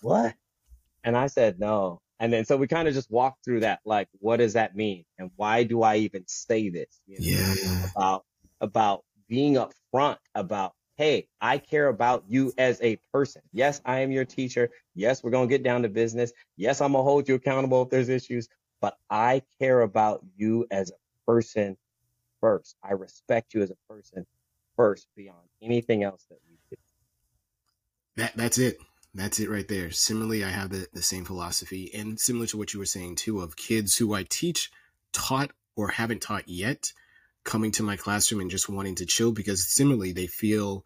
what? 0.02 0.34
And 1.04 1.16
I 1.16 1.26
said, 1.28 1.58
no. 1.58 2.00
And 2.20 2.32
then 2.32 2.44
so 2.44 2.56
we 2.56 2.66
kind 2.66 2.88
of 2.88 2.94
just 2.94 3.10
walked 3.10 3.44
through 3.44 3.60
that, 3.60 3.80
like, 3.84 4.08
what 4.18 4.38
does 4.38 4.54
that 4.54 4.74
mean? 4.74 5.04
And 5.18 5.30
why 5.36 5.62
do 5.62 5.82
I 5.82 5.96
even 5.96 6.24
say 6.26 6.68
this? 6.68 7.00
You 7.06 7.18
know? 7.20 7.54
Yeah. 7.62 7.86
about 7.96 8.24
about 8.60 9.04
being 9.28 9.54
upfront 9.54 10.18
about 10.34 10.72
hey 10.96 11.28
i 11.40 11.58
care 11.58 11.88
about 11.88 12.24
you 12.28 12.52
as 12.58 12.80
a 12.82 12.98
person 13.12 13.42
yes 13.52 13.80
i 13.84 14.00
am 14.00 14.10
your 14.10 14.24
teacher 14.24 14.70
yes 14.94 15.22
we're 15.22 15.30
going 15.30 15.48
to 15.48 15.54
get 15.54 15.62
down 15.62 15.82
to 15.82 15.88
business 15.88 16.32
yes 16.56 16.80
i'm 16.80 16.92
going 16.92 17.04
to 17.04 17.08
hold 17.08 17.28
you 17.28 17.36
accountable 17.36 17.82
if 17.82 17.90
there's 17.90 18.08
issues 18.08 18.48
but 18.80 18.96
i 19.10 19.40
care 19.60 19.82
about 19.82 20.24
you 20.36 20.66
as 20.70 20.90
a 20.90 20.94
person 21.30 21.76
first 22.40 22.76
i 22.82 22.92
respect 22.92 23.54
you 23.54 23.62
as 23.62 23.70
a 23.70 23.76
person 23.92 24.26
first 24.76 25.06
beyond 25.16 25.38
anything 25.62 26.02
else 26.02 26.24
that 26.30 26.38
That 28.18 28.36
that's 28.36 28.58
it. 28.58 28.78
That's 29.14 29.38
it 29.38 29.48
right 29.48 29.66
there. 29.68 29.92
Similarly, 29.92 30.42
I 30.42 30.50
have 30.50 30.70
the, 30.70 30.88
the 30.92 31.02
same 31.02 31.24
philosophy, 31.24 31.92
and 31.94 32.18
similar 32.18 32.46
to 32.46 32.58
what 32.58 32.74
you 32.74 32.80
were 32.80 32.84
saying 32.84 33.14
too, 33.14 33.40
of 33.40 33.54
kids 33.54 33.96
who 33.96 34.12
I 34.12 34.24
teach, 34.28 34.72
taught 35.12 35.52
or 35.76 35.88
haven't 35.88 36.20
taught 36.20 36.48
yet, 36.48 36.92
coming 37.44 37.70
to 37.72 37.84
my 37.84 37.96
classroom 37.96 38.40
and 38.40 38.50
just 38.50 38.68
wanting 38.68 38.96
to 38.96 39.06
chill 39.06 39.30
because 39.30 39.72
similarly 39.72 40.12
they 40.12 40.26
feel 40.26 40.84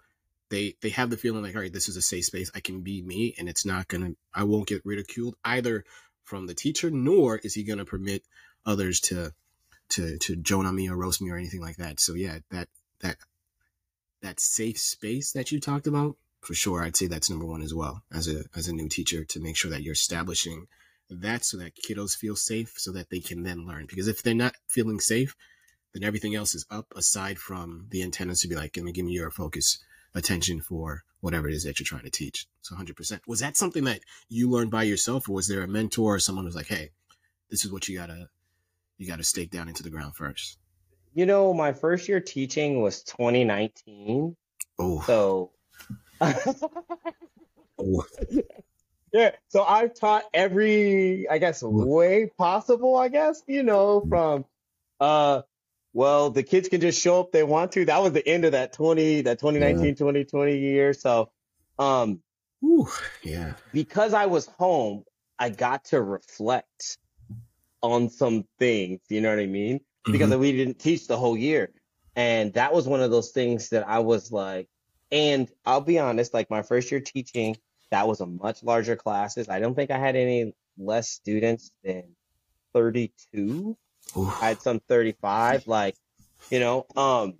they 0.50 0.76
they 0.82 0.90
have 0.90 1.08
the 1.08 1.16
feeling 1.16 1.42
like, 1.42 1.54
all 1.56 1.62
right, 1.62 1.72
this 1.72 1.88
is 1.88 1.96
a 1.96 2.02
safe 2.02 2.26
space. 2.26 2.50
I 2.54 2.60
can 2.60 2.82
be 2.82 3.00
me, 3.00 3.34
and 3.38 3.48
it's 3.48 3.64
not 3.64 3.88
gonna. 3.88 4.10
I 4.34 4.44
won't 4.44 4.68
get 4.68 4.84
ridiculed 4.84 5.34
either 5.42 5.86
from 6.24 6.46
the 6.46 6.54
teacher, 6.54 6.90
nor 6.90 7.38
is 7.38 7.54
he 7.54 7.64
gonna 7.64 7.86
permit 7.86 8.24
others 8.66 9.00
to 9.00 9.32
to 9.88 10.18
to 10.18 10.36
joan 10.36 10.66
on 10.66 10.76
me 10.76 10.90
or 10.90 10.98
roast 10.98 11.22
me 11.22 11.30
or 11.30 11.38
anything 11.38 11.62
like 11.62 11.76
that. 11.76 11.98
So 11.98 12.12
yeah, 12.12 12.40
that 12.50 12.68
that 13.00 13.16
that 14.20 14.38
safe 14.38 14.78
space 14.78 15.32
that 15.32 15.50
you 15.50 15.60
talked 15.60 15.86
about 15.86 16.16
for 16.42 16.54
sure 16.54 16.82
i'd 16.82 16.96
say 16.96 17.06
that's 17.06 17.30
number 17.30 17.46
one 17.46 17.62
as 17.62 17.72
well 17.72 18.02
as 18.12 18.28
a 18.28 18.44
as 18.54 18.68
a 18.68 18.74
new 18.74 18.88
teacher 18.88 19.24
to 19.24 19.40
make 19.40 19.56
sure 19.56 19.70
that 19.70 19.82
you're 19.82 19.94
establishing 19.94 20.66
that 21.20 21.44
so 21.44 21.56
that 21.58 21.76
kiddos 21.76 22.16
feel 22.16 22.36
safe 22.36 22.74
so 22.76 22.92
that 22.92 23.10
they 23.10 23.20
can 23.20 23.42
then 23.42 23.66
learn. 23.66 23.86
Because 23.86 24.08
if 24.08 24.22
they're 24.22 24.34
not 24.34 24.54
feeling 24.68 25.00
safe 25.00 25.34
then 25.92 26.04
everything 26.04 26.34
else 26.34 26.54
is 26.54 26.64
up 26.70 26.86
aside 26.96 27.38
from 27.38 27.86
the 27.90 28.02
antennas 28.02 28.40
to 28.40 28.48
be 28.48 28.54
like 28.54 28.72
give 28.72 28.84
me 28.84 28.92
give 28.92 29.04
me 29.04 29.12
your 29.12 29.30
focus 29.30 29.78
attention 30.14 30.60
for 30.60 31.02
whatever 31.20 31.48
it 31.48 31.54
is 31.54 31.64
that 31.64 31.78
you're 31.78 31.84
trying 31.84 32.04
to 32.04 32.10
teach. 32.10 32.46
So 32.62 32.74
100% 32.74 33.20
was 33.26 33.40
that 33.40 33.56
something 33.56 33.84
that 33.84 34.00
you 34.28 34.48
learned 34.48 34.70
by 34.70 34.84
yourself 34.84 35.28
or 35.28 35.32
was 35.32 35.48
there 35.48 35.62
a 35.62 35.68
mentor 35.68 36.14
or 36.14 36.18
someone 36.18 36.44
who's 36.44 36.56
like 36.56 36.66
hey 36.66 36.90
this 37.50 37.64
is 37.64 37.72
what 37.72 37.88
you 37.88 37.98
gotta 37.98 38.28
you 38.96 39.06
gotta 39.06 39.24
stake 39.24 39.50
down 39.50 39.68
into 39.68 39.82
the 39.82 39.90
ground 39.90 40.16
first 40.16 40.58
you 41.12 41.26
know 41.26 41.52
my 41.52 41.72
first 41.72 42.08
year 42.08 42.20
teaching 42.20 42.80
was 42.80 43.02
2019 43.02 44.34
oh, 44.78 45.02
so 45.06 45.50
Yeah, 49.12 49.32
so 49.48 49.62
I've 49.62 49.94
taught 49.94 50.24
every, 50.32 51.28
I 51.28 51.36
guess, 51.36 51.62
way 51.62 52.30
possible, 52.38 52.96
I 52.96 53.08
guess, 53.08 53.42
you 53.46 53.62
know, 53.62 54.06
from, 54.08 54.46
uh, 55.00 55.42
well, 55.92 56.30
the 56.30 56.42
kids 56.42 56.70
can 56.70 56.80
just 56.80 56.98
show 57.00 57.20
up 57.20 57.30
they 57.30 57.42
want 57.42 57.72
to. 57.72 57.84
That 57.84 58.02
was 58.02 58.12
the 58.12 58.26
end 58.26 58.46
of 58.46 58.52
that 58.52 58.72
20, 58.72 59.22
that 59.22 59.38
2019, 59.38 59.96
2020 59.96 60.56
year. 60.56 60.94
So, 60.94 61.30
um, 61.78 62.22
Ooh, 62.64 62.88
yeah 63.22 63.52
because 63.72 64.14
I 64.14 64.26
was 64.26 64.46
home, 64.46 65.04
I 65.38 65.50
got 65.50 65.84
to 65.86 66.00
reflect 66.00 66.98
on 67.82 68.08
some 68.08 68.44
things, 68.58 69.00
you 69.08 69.20
know 69.20 69.30
what 69.30 69.40
I 69.40 69.46
mean? 69.46 69.80
Because 70.06 70.30
hmm 70.30 70.40
we 70.40 70.52
didn't 70.52 70.78
teach 70.78 71.06
the 71.06 71.16
whole 71.16 71.36
year. 71.36 71.72
And 72.14 72.52
that 72.54 72.74
was 72.74 72.86
one 72.86 73.00
of 73.00 73.10
those 73.10 73.30
things 73.30 73.70
that 73.70 73.88
I 73.88 74.00
was 74.00 74.30
like, 74.30 74.68
and 75.12 75.50
I'll 75.66 75.82
be 75.82 76.00
honest, 76.00 76.34
like 76.34 76.50
my 76.50 76.62
first 76.62 76.90
year 76.90 77.00
teaching, 77.00 77.58
that 77.92 78.08
was 78.08 78.20
a 78.22 78.26
much 78.26 78.64
larger 78.64 78.96
classes. 78.96 79.48
I 79.50 79.60
don't 79.60 79.76
think 79.76 79.92
I 79.92 79.98
had 79.98 80.16
any 80.16 80.54
less 80.78 81.10
students 81.10 81.72
than 81.84 82.16
32. 82.74 83.78
I 84.40 84.48
had 84.48 84.62
some 84.62 84.80
35, 84.80 85.68
like, 85.68 85.96
you 86.50 86.60
know, 86.60 86.86
um, 86.96 87.38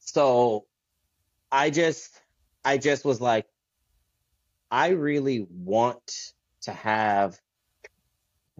so 0.00 0.66
I 1.52 1.70
just, 1.70 2.20
I 2.64 2.78
just 2.78 3.04
was 3.04 3.20
like, 3.20 3.46
I 4.72 4.88
really 4.88 5.46
want 5.48 6.32
to 6.62 6.72
have 6.72 7.40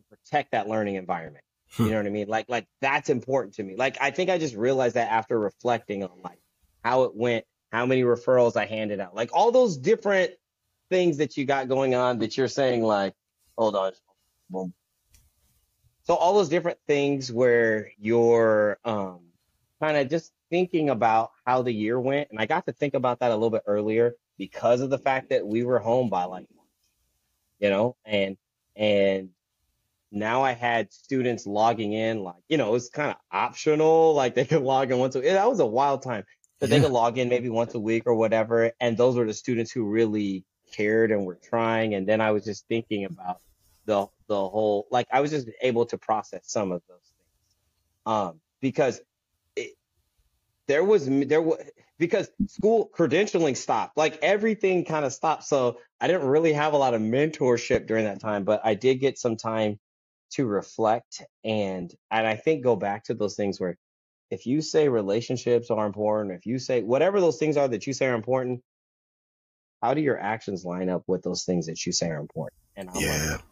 protect 0.08 0.52
that 0.52 0.68
learning 0.68 0.96
environment. 0.96 1.44
You 1.82 1.86
Hmm. 1.86 1.90
know 1.90 1.96
what 1.98 2.06
I 2.06 2.10
mean? 2.10 2.28
Like, 2.28 2.48
like 2.48 2.66
that's 2.80 3.10
important 3.10 3.54
to 3.54 3.62
me. 3.62 3.76
Like, 3.76 3.96
I 4.00 4.10
think 4.10 4.30
I 4.30 4.38
just 4.38 4.54
realized 4.54 4.96
that 4.96 5.10
after 5.10 5.38
reflecting 5.38 6.04
on 6.04 6.20
like 6.22 6.38
how 6.82 7.04
it 7.04 7.14
went, 7.14 7.44
how 7.70 7.86
many 7.86 8.02
referrals 8.02 8.56
I 8.56 8.66
handed 8.66 9.00
out, 9.00 9.14
like 9.14 9.30
all 9.32 9.50
those 9.50 9.76
different 9.76 10.32
things 10.90 11.16
that 11.18 11.36
you 11.36 11.44
got 11.44 11.68
going 11.68 11.94
on 11.94 12.18
that 12.18 12.36
you're 12.36 12.48
saying 12.48 12.82
like, 12.82 13.14
hold 13.56 13.74
on. 13.76 13.92
Boom. 14.50 14.74
So 16.04 16.14
all 16.14 16.34
those 16.34 16.48
different 16.48 16.78
things 16.86 17.32
where 17.32 17.90
you're, 17.98 18.78
um, 18.84 19.20
kind 19.80 19.96
of 19.96 20.10
just 20.10 20.32
thinking 20.50 20.90
about 20.90 21.30
how 21.46 21.62
the 21.62 21.72
year 21.72 21.98
went. 21.98 22.30
And 22.30 22.38
I 22.38 22.46
got 22.46 22.66
to 22.66 22.72
think 22.72 22.94
about 22.94 23.20
that 23.20 23.30
a 23.30 23.34
little 23.34 23.50
bit 23.50 23.62
earlier 23.66 24.14
because 24.36 24.80
of 24.80 24.90
the 24.90 24.98
fact 24.98 25.30
that 25.30 25.46
we 25.46 25.64
were 25.64 25.78
home 25.78 26.10
by 26.10 26.24
like, 26.24 26.46
you 27.58 27.70
know, 27.70 27.96
and, 28.04 28.36
and 28.76 29.30
now 30.10 30.42
I 30.42 30.52
had 30.52 30.92
students 30.92 31.46
logging 31.46 31.94
in, 31.94 32.22
like, 32.22 32.42
you 32.48 32.58
know, 32.58 32.68
it 32.68 32.72
was 32.72 32.90
kind 32.90 33.10
of 33.10 33.16
optional. 33.30 34.14
Like 34.14 34.34
they 34.34 34.44
could 34.44 34.62
log 34.62 34.90
in 34.90 34.98
once 34.98 35.16
a 35.16 35.20
That 35.20 35.48
was 35.48 35.60
a 35.60 35.66
wild 35.66 36.02
time 36.02 36.24
that 36.62 36.70
they 36.70 36.80
could 36.80 36.92
log 36.92 37.18
in 37.18 37.28
maybe 37.28 37.48
once 37.48 37.74
a 37.74 37.80
week 37.80 38.04
or 38.06 38.14
whatever. 38.14 38.70
And 38.80 38.96
those 38.96 39.16
were 39.16 39.26
the 39.26 39.34
students 39.34 39.72
who 39.72 39.82
really 39.82 40.44
cared 40.70 41.10
and 41.10 41.26
were 41.26 41.34
trying. 41.34 41.94
And 41.94 42.06
then 42.06 42.20
I 42.20 42.30
was 42.30 42.44
just 42.44 42.68
thinking 42.68 43.04
about 43.04 43.40
the, 43.84 44.06
the 44.28 44.36
whole, 44.36 44.86
like, 44.88 45.08
I 45.12 45.22
was 45.22 45.32
just 45.32 45.48
able 45.60 45.86
to 45.86 45.98
process 45.98 46.42
some 46.44 46.70
of 46.70 46.80
those 46.88 47.12
things. 47.18 47.56
Um, 48.06 48.40
because 48.60 49.00
it, 49.56 49.72
there 50.68 50.84
was, 50.84 51.08
there 51.08 51.42
was, 51.42 51.58
because 51.98 52.30
school 52.46 52.88
credentialing 52.96 53.56
stopped, 53.56 53.96
like 53.96 54.20
everything 54.22 54.84
kind 54.84 55.04
of 55.04 55.12
stopped. 55.12 55.42
So 55.42 55.78
I 56.00 56.06
didn't 56.06 56.28
really 56.28 56.52
have 56.52 56.74
a 56.74 56.78
lot 56.78 56.94
of 56.94 57.02
mentorship 57.02 57.88
during 57.88 58.04
that 58.04 58.20
time, 58.20 58.44
but 58.44 58.60
I 58.62 58.74
did 58.74 59.00
get 59.00 59.18
some 59.18 59.36
time 59.36 59.80
to 60.30 60.46
reflect 60.46 61.22
and 61.44 61.92
and 62.10 62.26
I 62.26 62.36
think 62.36 62.64
go 62.64 62.74
back 62.74 63.04
to 63.04 63.14
those 63.14 63.34
things 63.34 63.60
where 63.60 63.76
if 64.32 64.46
you 64.46 64.62
say 64.62 64.88
relationships 64.88 65.70
are 65.70 65.86
important, 65.86 66.34
if 66.34 66.46
you 66.46 66.58
say 66.58 66.82
whatever 66.82 67.20
those 67.20 67.38
things 67.38 67.58
are 67.58 67.68
that 67.68 67.86
you 67.86 67.92
say 67.92 68.06
are 68.06 68.14
important, 68.14 68.62
how 69.82 69.94
do 69.94 70.00
your 70.00 70.18
actions 70.18 70.64
line 70.64 70.88
up 70.88 71.02
with 71.06 71.22
those 71.22 71.44
things 71.44 71.66
that 71.66 71.84
you 71.84 71.92
say 71.92 72.08
are 72.08 72.20
important? 72.20 72.54
And 72.76 72.88
I'm 72.88 73.06
like, 73.06 73.24
Yeah. 73.26 73.28
look, 73.28 73.42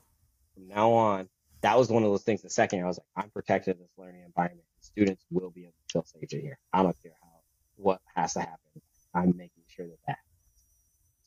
from 0.55 0.69
now 0.69 0.93
on, 0.93 1.29
that 1.63 1.79
was 1.79 1.91
one 1.91 2.03
of 2.05 2.11
those 2.11 2.25
things. 2.25 2.43
The 2.43 2.51
second 2.51 2.79
year, 2.79 2.87
I 2.87 2.89
was 2.89 2.99
like, 2.99 3.25
I'm 3.27 3.31
protected 3.31 3.77
in 3.77 3.83
this 3.83 3.93
learning 3.99 4.25
environment. 4.25 4.67
Students 4.81 5.25
will 5.31 5.51
be 5.51 5.65
able 5.65 5.73
to 5.73 5.93
feel 5.93 6.05
safe 6.07 6.33
in 6.33 6.41
here. 6.41 6.59
I 6.73 6.83
don't 6.83 6.97
care 7.03 7.13
how 7.23 7.29
what 7.77 8.01
has 8.17 8.35
to 8.35 8.41
happen. 8.41 8.83
I'm 9.15 9.37
making 9.37 9.65
sure 9.69 9.87
that 9.87 9.99
that. 10.09 10.19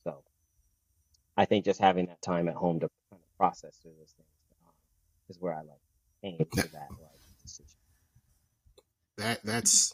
So 0.08 0.24
I 1.38 1.46
think 1.46 1.66
just 1.66 1.82
having 1.82 2.08
that 2.08 2.22
time 2.22 2.50
at 2.50 2.56
home 2.56 2.82
to 2.82 2.90
kind 3.12 3.22
of 3.24 3.38
process 3.38 3.78
through 3.84 3.94
those 4.00 4.14
things 4.18 4.28
um, 4.66 4.74
is 5.30 5.38
where 5.40 5.54
I 5.56 5.60
like 5.62 5.82
came 6.24 6.48
to 6.58 6.70
that 6.74 6.90
like. 7.00 7.23
That 9.18 9.44
that's 9.44 9.94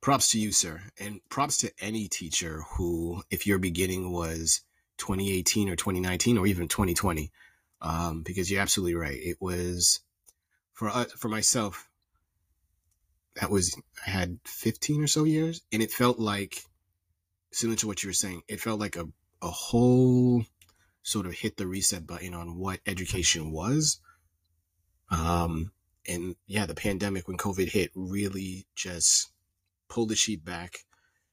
props 0.00 0.30
to 0.32 0.40
you, 0.40 0.52
sir, 0.52 0.80
and 0.98 1.20
props 1.28 1.58
to 1.58 1.72
any 1.80 2.08
teacher 2.08 2.62
who, 2.76 3.22
if 3.30 3.46
your 3.46 3.58
beginning 3.58 4.12
was 4.12 4.62
2018 4.98 5.68
or 5.68 5.76
2019 5.76 6.38
or 6.38 6.46
even 6.46 6.68
2020, 6.68 7.30
um, 7.80 8.22
because 8.22 8.50
you're 8.50 8.62
absolutely 8.62 8.94
right. 8.94 9.18
It 9.20 9.36
was 9.40 10.00
for 10.72 10.88
uh, 10.88 11.04
for 11.04 11.28
myself. 11.28 11.88
That 13.40 13.50
was 13.50 13.76
I 14.06 14.10
had 14.10 14.38
15 14.44 15.02
or 15.02 15.06
so 15.06 15.24
years, 15.24 15.60
and 15.72 15.82
it 15.82 15.92
felt 15.92 16.18
like 16.18 16.62
similar 17.52 17.76
to 17.76 17.86
what 17.86 18.02
you 18.02 18.08
were 18.08 18.14
saying. 18.14 18.42
It 18.48 18.60
felt 18.60 18.80
like 18.80 18.96
a 18.96 19.06
a 19.42 19.50
whole 19.50 20.44
sort 21.02 21.26
of 21.26 21.32
hit 21.32 21.56
the 21.56 21.66
reset 21.66 22.06
button 22.06 22.34
on 22.34 22.58
what 22.58 22.80
education 22.86 23.52
was. 23.52 24.00
Um, 25.10 25.72
and 26.08 26.36
yeah, 26.46 26.66
the 26.66 26.74
pandemic 26.74 27.28
when 27.28 27.36
COVID 27.36 27.68
hit 27.68 27.90
really 27.94 28.66
just 28.74 29.30
pulled 29.88 30.08
the 30.08 30.16
sheet 30.16 30.44
back, 30.44 30.78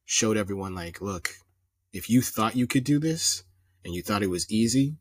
showed 0.03 0.37
everyone 0.37 0.75
like, 0.75 1.01
look, 1.01 1.31
if 1.93 2.09
you 2.09 2.21
thought 2.21 2.57
you 2.57 2.67
could 2.67 2.83
do 2.83 2.99
this 2.99 3.43
and 3.85 3.95
you 3.95 4.01
thought 4.01 4.21
it 4.21 4.29
was 4.29 4.51
easy, 4.51 4.95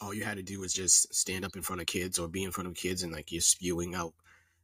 all 0.00 0.14
you 0.14 0.24
had 0.24 0.36
to 0.38 0.42
do 0.42 0.60
was 0.60 0.72
just 0.72 1.14
stand 1.14 1.44
up 1.44 1.54
in 1.54 1.62
front 1.62 1.80
of 1.80 1.86
kids 1.86 2.18
or 2.18 2.28
be 2.28 2.42
in 2.42 2.50
front 2.50 2.68
of 2.68 2.74
kids 2.74 3.02
and 3.02 3.12
like 3.12 3.30
you're 3.30 3.40
spewing 3.40 3.94
out 3.94 4.14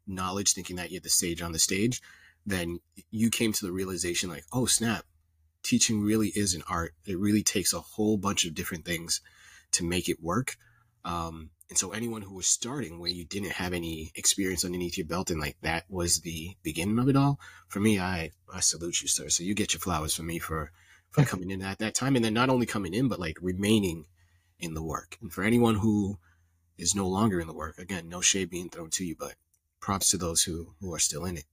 knowledge, 0.06 0.52
thinking 0.54 0.76
that 0.76 0.90
you're 0.90 1.00
the 1.00 1.08
stage 1.08 1.42
on 1.42 1.52
the 1.52 1.58
stage. 1.58 2.00
Then 2.44 2.80
you 3.10 3.30
came 3.30 3.52
to 3.52 3.66
the 3.66 3.72
realization 3.72 4.30
like, 4.30 4.44
oh 4.52 4.66
snap, 4.66 5.04
teaching 5.62 6.02
really 6.02 6.28
is 6.28 6.54
an 6.54 6.62
art. 6.68 6.94
It 7.06 7.18
really 7.18 7.42
takes 7.42 7.72
a 7.72 7.80
whole 7.80 8.16
bunch 8.16 8.44
of 8.44 8.54
different 8.54 8.84
things 8.84 9.20
to 9.72 9.84
make 9.84 10.08
it 10.08 10.22
work. 10.22 10.56
Um, 11.04 11.50
and 11.68 11.78
so 11.78 11.90
anyone 11.90 12.22
who 12.22 12.34
was 12.34 12.46
starting 12.46 12.98
where 12.98 13.10
you 13.10 13.24
didn't 13.24 13.52
have 13.52 13.72
any 13.72 14.12
experience 14.14 14.64
underneath 14.64 14.98
your 14.98 15.06
belt 15.06 15.30
and 15.30 15.40
like 15.40 15.56
that 15.62 15.84
was 15.88 16.20
the 16.20 16.56
beginning 16.62 16.98
of 16.98 17.08
it 17.08 17.16
all, 17.16 17.40
for 17.68 17.80
me, 17.80 17.98
I, 17.98 18.30
I 18.52 18.60
salute 18.60 19.00
you, 19.00 19.08
sir. 19.08 19.28
So 19.28 19.42
you 19.42 19.54
get 19.54 19.72
your 19.72 19.80
flowers 19.80 20.14
for 20.14 20.22
me 20.22 20.38
for, 20.38 20.70
for 21.10 21.24
coming 21.24 21.50
in 21.50 21.62
at 21.62 21.78
that 21.78 21.94
time. 21.94 22.14
And 22.14 22.24
then 22.24 22.34
not 22.34 22.50
only 22.50 22.66
coming 22.66 22.94
in, 22.94 23.08
but 23.08 23.18
like 23.18 23.38
remaining 23.40 24.04
in 24.60 24.74
the 24.74 24.82
work. 24.82 25.16
And 25.20 25.32
for 25.32 25.42
anyone 25.42 25.76
who 25.76 26.18
is 26.78 26.94
no 26.94 27.08
longer 27.08 27.40
in 27.40 27.46
the 27.46 27.54
work, 27.54 27.78
again, 27.78 28.08
no 28.08 28.20
shade 28.20 28.50
being 28.50 28.68
thrown 28.68 28.90
to 28.90 29.04
you, 29.04 29.16
but 29.18 29.34
props 29.80 30.10
to 30.10 30.18
those 30.18 30.42
who, 30.42 30.74
who 30.80 30.92
are 30.94 30.98
still 30.98 31.24
in 31.24 31.36
it. 31.36 31.44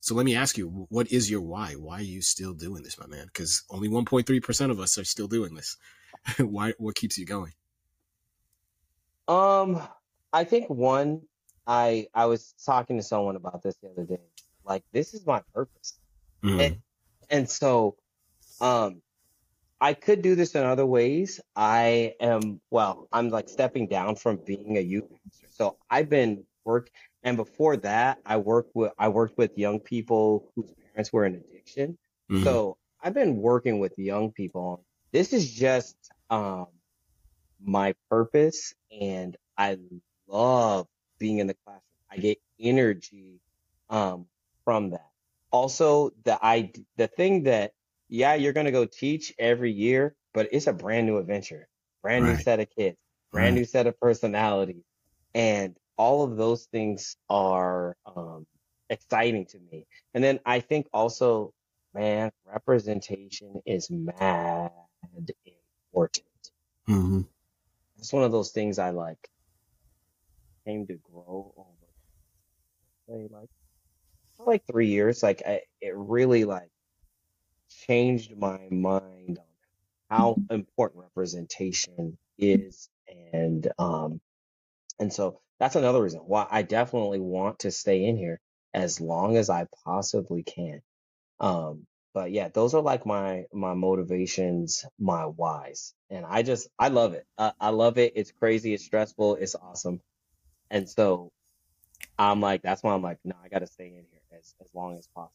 So 0.00 0.14
let 0.14 0.24
me 0.24 0.36
ask 0.36 0.56
you, 0.56 0.86
what 0.88 1.10
is 1.10 1.30
your 1.30 1.40
why? 1.40 1.72
Why 1.72 1.98
are 1.98 2.02
you 2.02 2.22
still 2.22 2.54
doing 2.54 2.82
this, 2.82 2.98
my 2.98 3.06
man? 3.06 3.26
Because 3.26 3.64
only 3.68 3.88
1.3% 3.88 4.70
of 4.70 4.80
us 4.80 4.96
are 4.96 5.04
still 5.04 5.26
doing 5.26 5.54
this. 5.54 5.76
why? 6.38 6.72
What 6.78 6.94
keeps 6.94 7.18
you 7.18 7.26
going? 7.26 7.52
Um, 9.28 9.82
I 10.32 10.44
think 10.44 10.70
one, 10.70 11.22
I 11.66 12.08
I 12.14 12.26
was 12.26 12.54
talking 12.66 12.98
to 12.98 13.04
someone 13.04 13.36
about 13.36 13.62
this 13.62 13.76
the 13.82 13.90
other 13.90 14.04
day. 14.06 14.20
Like 14.64 14.84
this 14.92 15.14
is 15.14 15.26
my 15.26 15.42
purpose, 15.54 15.98
and 16.58 16.70
Mm, 16.70 16.82
and 17.30 17.48
so 17.50 17.96
um 18.60 19.02
I 19.80 19.94
could 19.94 20.22
do 20.22 20.34
this 20.36 20.54
in 20.54 20.64
other 20.64 20.86
ways. 20.86 21.40
I 21.56 22.14
am, 22.20 22.60
well, 22.70 23.08
I'm 23.12 23.28
like 23.30 23.48
stepping 23.48 23.88
down 23.88 24.16
from 24.16 24.38
being 24.46 24.78
a 24.78 24.80
youth 24.80 25.08
pastor. 25.10 25.48
So 25.50 25.78
I've 25.90 26.08
been 26.08 26.46
work, 26.64 26.90
and 27.22 27.36
before 27.36 27.76
that, 27.78 28.20
I 28.26 28.38
worked 28.38 28.74
with, 28.74 28.92
I 28.98 29.08
worked 29.08 29.38
with 29.38 29.58
young 29.58 29.80
people 29.80 30.52
whose 30.56 30.72
parents 30.92 31.12
were 31.12 31.26
in 31.26 31.36
addiction. 31.36 31.98
mm, 32.30 32.58
So 32.58 32.78
I've 33.02 33.14
been 33.14 33.36
working 33.36 33.78
with 33.80 33.98
young 33.98 34.32
people. 34.32 34.84
This 35.12 35.32
is 35.32 35.50
just, 35.52 35.96
um, 36.30 36.68
my 37.62 37.94
purpose 38.10 38.74
and 39.00 39.36
I 39.56 39.78
love 40.28 40.86
being 41.18 41.38
in 41.38 41.46
the 41.46 41.54
classroom. 41.64 41.82
I 42.10 42.18
get 42.18 42.38
energy, 42.60 43.40
um, 43.90 44.26
from 44.64 44.90
that. 44.90 45.10
Also, 45.50 46.10
the 46.24 46.38
I, 46.42 46.72
the 46.96 47.08
thing 47.08 47.44
that 47.44 47.72
yeah, 48.08 48.34
you're 48.34 48.52
going 48.52 48.66
to 48.66 48.72
go 48.72 48.86
teach 48.86 49.34
every 49.38 49.72
year, 49.72 50.14
but 50.34 50.48
it's 50.52 50.66
a 50.66 50.72
brand 50.72 51.06
new 51.06 51.18
adventure, 51.18 51.68
brand 52.02 52.24
new 52.26 52.36
set 52.36 52.60
of 52.60 52.68
kids, 52.70 52.96
brand 53.32 53.54
right. 53.54 53.60
new 53.60 53.64
set 53.64 53.86
of 53.86 53.98
personalities. 54.00 54.84
And 55.34 55.76
all 55.96 56.24
of 56.24 56.36
those 56.36 56.66
things 56.66 57.16
are, 57.28 57.96
um, 58.06 58.46
exciting 58.90 59.46
to 59.46 59.58
me. 59.70 59.86
And 60.14 60.24
then 60.24 60.40
I 60.46 60.60
think 60.60 60.88
also, 60.92 61.52
man, 61.94 62.30
representation 62.46 63.60
is 63.66 63.90
mad 63.90 64.72
important. 65.92 66.26
hmm 66.86 67.20
It's 67.98 68.12
one 68.12 68.24
of 68.24 68.32
those 68.32 68.50
things 68.52 68.78
I 68.78 68.90
like 68.90 69.18
came 70.66 70.86
to 70.86 70.94
grow 71.12 71.52
over, 71.56 71.68
say 73.08 73.28
like, 73.32 73.48
like 74.38 74.64
three 74.66 74.88
years. 74.88 75.22
Like 75.22 75.42
I, 75.46 75.62
it 75.80 75.94
really 75.96 76.44
like 76.44 76.70
changed 77.86 78.36
my 78.36 78.68
mind 78.70 79.38
on 79.38 79.44
how 80.10 80.42
important 80.50 81.02
representation 81.02 82.18
is 82.38 82.88
and 83.32 83.70
um 83.78 84.20
and 85.00 85.12
so 85.12 85.40
that's 85.60 85.76
another 85.76 86.02
reason 86.02 86.20
why 86.20 86.46
I 86.50 86.62
definitely 86.62 87.20
want 87.20 87.60
to 87.60 87.70
stay 87.70 88.04
in 88.04 88.16
here 88.16 88.40
as 88.74 89.00
long 89.00 89.36
as 89.36 89.50
I 89.50 89.66
possibly 89.84 90.42
can. 90.44 90.80
Um 91.40 91.86
but 92.18 92.32
yeah, 92.32 92.48
those 92.48 92.74
are 92.74 92.82
like 92.82 93.06
my 93.06 93.44
my 93.52 93.74
motivations, 93.74 94.84
my 94.98 95.22
whys, 95.22 95.94
and 96.10 96.26
I 96.26 96.42
just 96.42 96.68
I 96.76 96.88
love 96.88 97.14
it. 97.14 97.24
I, 97.38 97.52
I 97.60 97.68
love 97.68 97.96
it. 97.96 98.14
It's 98.16 98.32
crazy. 98.32 98.74
It's 98.74 98.84
stressful. 98.84 99.36
It's 99.36 99.54
awesome, 99.54 100.00
and 100.68 100.90
so 100.90 101.30
I'm 102.18 102.40
like, 102.40 102.62
that's 102.62 102.82
why 102.82 102.92
I'm 102.92 103.02
like, 103.02 103.18
no, 103.24 103.36
I 103.40 103.46
got 103.46 103.60
to 103.60 103.68
stay 103.68 103.86
in 103.86 104.04
here 104.10 104.20
as 104.36 104.52
as 104.60 104.66
long 104.74 104.98
as 104.98 105.06
possible. 105.14 105.32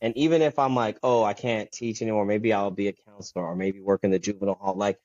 And 0.00 0.16
even 0.16 0.42
if 0.42 0.58
I'm 0.58 0.74
like, 0.74 0.98
oh, 1.04 1.22
I 1.22 1.34
can't 1.34 1.70
teach 1.70 2.02
anymore, 2.02 2.26
maybe 2.26 2.52
I'll 2.52 2.72
be 2.72 2.88
a 2.88 2.92
counselor 2.92 3.46
or 3.46 3.54
maybe 3.54 3.80
work 3.80 4.00
in 4.02 4.10
the 4.10 4.18
juvenile 4.18 4.56
hall. 4.56 4.74
Like, 4.74 4.98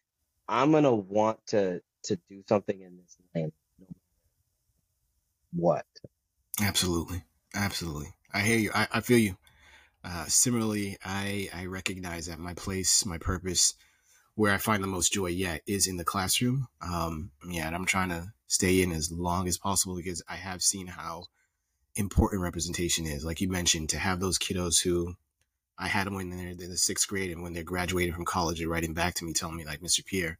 I'm 0.50 0.72
gonna 0.72 0.96
want 0.96 1.46
to 1.50 1.84
to 2.06 2.16
do 2.28 2.42
something 2.50 2.82
in 2.82 2.98
this 2.98 3.18
lane, 3.36 3.52
what. 5.54 5.86
Absolutely, 6.60 7.22
absolutely. 7.54 8.16
I 8.34 8.40
hear 8.40 8.58
you. 8.58 8.72
I, 8.74 8.88
I 8.92 9.02
feel 9.02 9.20
you. 9.20 9.38
Uh, 10.04 10.26
similarly, 10.28 10.98
I 11.04 11.50
I 11.54 11.66
recognize 11.66 12.28
that 12.28 12.40
my 12.40 12.54
place, 12.54 13.06
my 13.06 13.18
purpose, 13.18 13.74
where 14.36 14.54
I 14.54 14.58
find 14.58 14.84
the 14.84 14.88
most 14.88 15.14
joy 15.14 15.28
yet 15.28 15.62
is 15.68 15.88
in 15.88 15.98
the 15.98 16.06
classroom. 16.06 16.68
Um, 16.82 17.32
yeah, 17.50 17.68
and 17.68 17.76
I'm 17.76 17.86
trying 17.86 18.10
to 18.10 18.32
stay 18.48 18.82
in 18.82 18.92
as 18.92 19.12
long 19.12 19.48
as 19.48 19.58
possible 19.58 19.96
because 19.96 20.24
I 20.28 20.36
have 20.36 20.62
seen 20.62 20.88
how 20.88 21.26
important 21.96 22.42
representation 22.42 23.06
is. 23.06 23.26
Like 23.26 23.42
you 23.42 23.50
mentioned, 23.50 23.90
to 23.90 23.98
have 23.98 24.20
those 24.20 24.38
kiddos 24.38 24.82
who 24.82 25.16
I 25.78 25.88
had 25.88 26.08
them 26.08 26.16
when 26.16 26.30
they're 26.30 26.50
in 26.50 26.58
the 26.58 26.78
sixth 26.78 27.08
grade 27.08 27.32
and 27.32 27.44
when 27.44 27.54
they're 27.54 27.64
graduating 27.64 28.14
from 28.14 28.26
college, 28.26 28.60
they're 28.60 28.68
writing 28.68 28.94
back 28.94 29.16
to 29.16 29.26
me 29.26 29.34
telling 29.34 29.58
me 29.58 29.66
like, 29.66 29.82
Mr. 29.82 30.06
Pierre, 30.06 30.40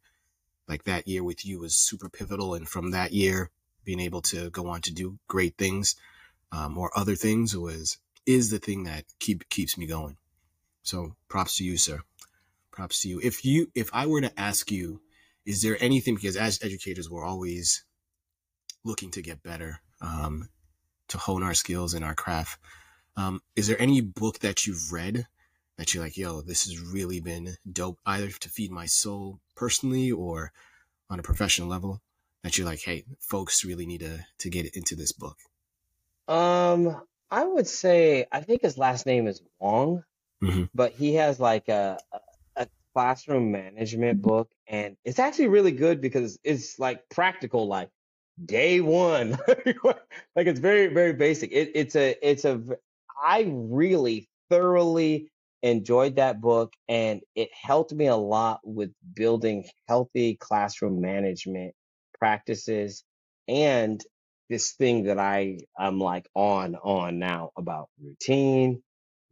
like 0.66 0.84
that 0.84 1.06
year 1.06 1.22
with 1.22 1.44
you 1.44 1.60
was 1.60 1.76
super 1.76 2.08
pivotal. 2.08 2.54
And 2.54 2.68
from 2.68 2.90
that 2.92 3.12
year, 3.12 3.50
being 3.84 4.00
able 4.00 4.22
to 4.22 4.50
go 4.50 4.68
on 4.68 4.80
to 4.82 4.92
do 4.92 5.18
great 5.28 5.56
things 5.56 5.96
um, 6.52 6.76
or 6.76 6.96
other 6.96 7.14
things 7.14 7.56
was 7.56 7.98
is 8.28 8.50
the 8.50 8.58
thing 8.58 8.84
that 8.84 9.04
keep 9.18 9.48
keeps 9.48 9.76
me 9.76 9.86
going. 9.86 10.16
So 10.82 11.16
props 11.28 11.56
to 11.56 11.64
you, 11.64 11.76
sir. 11.76 12.00
Props 12.70 13.02
to 13.02 13.08
you. 13.08 13.20
If 13.22 13.44
you 13.44 13.70
if 13.74 13.90
I 13.92 14.06
were 14.06 14.20
to 14.20 14.40
ask 14.40 14.70
you, 14.70 15.00
is 15.44 15.62
there 15.62 15.76
anything 15.80 16.14
because 16.14 16.36
as 16.36 16.62
educators 16.62 17.10
we're 17.10 17.24
always 17.24 17.84
looking 18.84 19.10
to 19.12 19.22
get 19.22 19.42
better, 19.42 19.80
um, 20.00 20.48
to 21.08 21.18
hone 21.18 21.42
our 21.42 21.54
skills 21.54 21.94
and 21.94 22.04
our 22.04 22.14
craft. 22.14 22.58
Um, 23.16 23.40
is 23.56 23.66
there 23.66 23.80
any 23.80 24.00
book 24.00 24.40
that 24.40 24.66
you've 24.66 24.92
read 24.92 25.26
that 25.76 25.92
you're 25.92 26.02
like, 26.02 26.16
yo, 26.16 26.40
this 26.42 26.64
has 26.64 26.80
really 26.80 27.20
been 27.20 27.56
dope, 27.70 27.98
either 28.06 28.28
to 28.28 28.48
feed 28.48 28.70
my 28.70 28.86
soul 28.86 29.40
personally 29.56 30.10
or 30.10 30.52
on 31.10 31.18
a 31.18 31.22
professional 31.22 31.68
level? 31.68 32.00
That 32.42 32.56
you're 32.56 32.66
like, 32.66 32.80
hey, 32.80 33.04
folks 33.18 33.64
really 33.64 33.86
need 33.86 34.00
to 34.00 34.24
to 34.38 34.50
get 34.50 34.76
into 34.76 34.94
this 34.94 35.12
book. 35.12 35.36
Um, 36.28 37.02
I 37.30 37.44
would 37.44 37.66
say 37.66 38.26
I 38.32 38.40
think 38.40 38.62
his 38.62 38.78
last 38.78 39.06
name 39.06 39.26
is 39.26 39.42
Wong, 39.60 40.04
hmm 40.42 40.68
but 40.74 40.92
he 40.92 41.14
has 41.14 41.40
like 41.40 41.68
a 41.68 41.98
a 42.12 42.20
a 42.56 42.68
classroom 42.94 43.52
management 43.52 44.22
book, 44.22 44.50
and 44.68 44.96
it's 45.04 45.18
actually 45.18 45.48
really 45.48 45.72
good 45.72 46.00
because 46.00 46.38
it's 46.44 46.78
like 46.78 47.08
practical, 47.10 47.68
like 47.68 47.90
day 48.44 48.80
one, 48.80 49.32
like 49.84 50.46
it's 50.46 50.60
very 50.60 50.88
very 50.88 51.12
basic. 51.14 51.52
It, 51.52 51.72
it's 51.74 51.96
a 51.96 52.16
it's 52.22 52.44
a 52.44 52.62
I 53.22 53.46
really 53.52 54.28
thoroughly 54.50 55.30
enjoyed 55.62 56.16
that 56.16 56.40
book, 56.40 56.72
and 56.88 57.22
it 57.34 57.50
helped 57.54 57.92
me 57.92 58.06
a 58.06 58.16
lot 58.16 58.60
with 58.64 58.92
building 59.14 59.66
healthy 59.88 60.36
classroom 60.36 61.00
management 61.00 61.74
practices 62.18 63.04
and 63.48 64.04
this 64.50 64.72
thing 64.72 65.04
that 65.04 65.18
I 65.20 65.60
I'm 65.78 66.00
like 66.00 66.28
on 66.34 66.76
on 66.76 67.18
now 67.20 67.52
about 67.58 67.88
routine, 68.02 68.82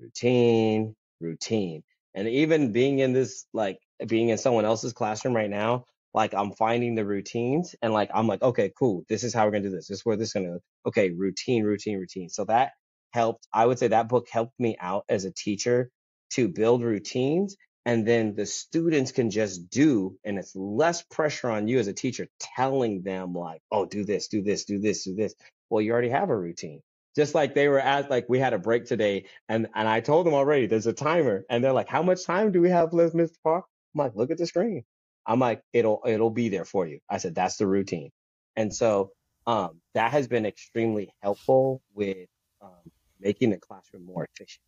routine, 0.01 0.97
routine. 1.21 1.85
And 2.15 2.29
even 2.29 2.73
being 2.73 3.01
in 3.01 3.15
this 3.15 3.47
like 3.55 3.79
being 4.09 4.31
in 4.31 4.39
someone 4.39 4.67
else's 4.67 4.95
classroom 4.95 5.37
right 5.37 5.51
now, 5.51 5.87
like 6.15 6.35
I'm 6.35 6.53
finding 6.53 6.97
the 6.97 7.07
routines 7.07 7.77
and 7.83 7.93
like 7.95 8.11
I'm 8.15 8.29
like, 8.29 8.43
okay, 8.43 8.73
cool. 8.79 9.05
This 9.09 9.25
is 9.25 9.35
how 9.35 9.47
we're 9.47 9.53
gonna 9.53 9.65
do 9.65 9.71
this. 9.71 9.89
This 9.89 10.01
is 10.01 10.07
where 10.07 10.17
this 10.17 10.31
is 10.31 10.35
gonna 10.35 10.59
okay, 10.87 11.11
routine, 11.11 11.65
routine, 11.65 11.99
routine. 11.99 12.31
So 12.31 12.45
that 12.47 12.73
helped. 13.13 13.49
I 13.53 13.67
would 13.67 13.79
say 13.81 13.89
that 13.91 14.09
book 14.09 14.29
helped 14.33 14.59
me 14.61 14.77
out 14.81 15.05
as 15.09 15.27
a 15.27 15.33
teacher 15.33 15.91
to 16.33 16.49
build 16.49 16.83
routines 16.83 17.57
and 17.87 18.05
then 18.05 18.35
the 18.35 18.45
students 18.45 19.13
can 19.13 19.31
just 19.31 19.71
do 19.71 20.19
and 20.25 20.39
it's 20.39 20.57
less 20.57 21.03
pressure 21.03 21.49
on 21.49 21.69
you 21.69 21.79
as 21.79 21.87
a 21.87 21.93
teacher 21.93 22.27
telling 22.41 23.03
them 23.03 23.33
like 23.33 23.63
oh 23.71 23.87
do 23.87 24.05
this 24.05 24.27
do 24.27 24.43
this 24.43 24.65
do 24.65 24.81
this 24.81 25.05
do 25.05 25.15
this. 25.15 25.35
Well 25.71 25.81
you 25.81 25.93
already 25.93 26.11
have 26.11 26.29
a 26.29 26.37
routine. 26.37 26.83
Just 27.15 27.35
like 27.35 27.55
they 27.55 27.69
were 27.69 27.81
at 27.81 28.11
like 28.11 28.27
we 28.29 28.41
had 28.41 28.53
a 28.53 28.59
break 28.59 28.85
today 28.85 29.27
and 29.49 29.69
and 29.75 29.89
i 29.89 30.01
told 30.01 30.27
them 30.27 30.35
already 30.35 30.67
there's 30.67 30.89
a 30.89 30.93
timer. 30.93 31.45
And 31.49 31.63
they're 31.63 31.73
like 31.73 31.89
how 31.89 32.03
much 32.03 32.27
time 32.27 32.51
do 32.51 32.61
we 32.61 32.71
have 32.71 32.93
left 32.93 33.15
mr 33.15 33.37
park? 33.45 33.65
I'm 33.95 34.01
like 34.01 34.17
look 34.17 34.33
at 34.33 34.39
the 34.39 34.47
screen. 34.47 34.85
I'm 35.25 35.39
like 35.39 35.63
it'll 35.73 36.03
it'll 36.05 36.31
be 36.31 36.49
there 36.49 36.67
for 36.67 36.87
you. 36.87 36.99
I 37.09 37.19
said 37.19 37.37
that's 37.37 37.57
the 37.57 37.69
routine. 37.69 38.11
And 38.57 38.75
so 38.75 39.13
um 39.47 39.81
that 39.95 40.11
has 40.11 40.27
been 40.27 40.45
extremely 40.45 41.15
helpful 41.23 41.83
with 41.95 42.27
um, 42.61 42.91
making 43.21 43.51
the 43.51 43.59
classroom 43.59 44.05
more 44.05 44.27
efficient. 44.35 44.65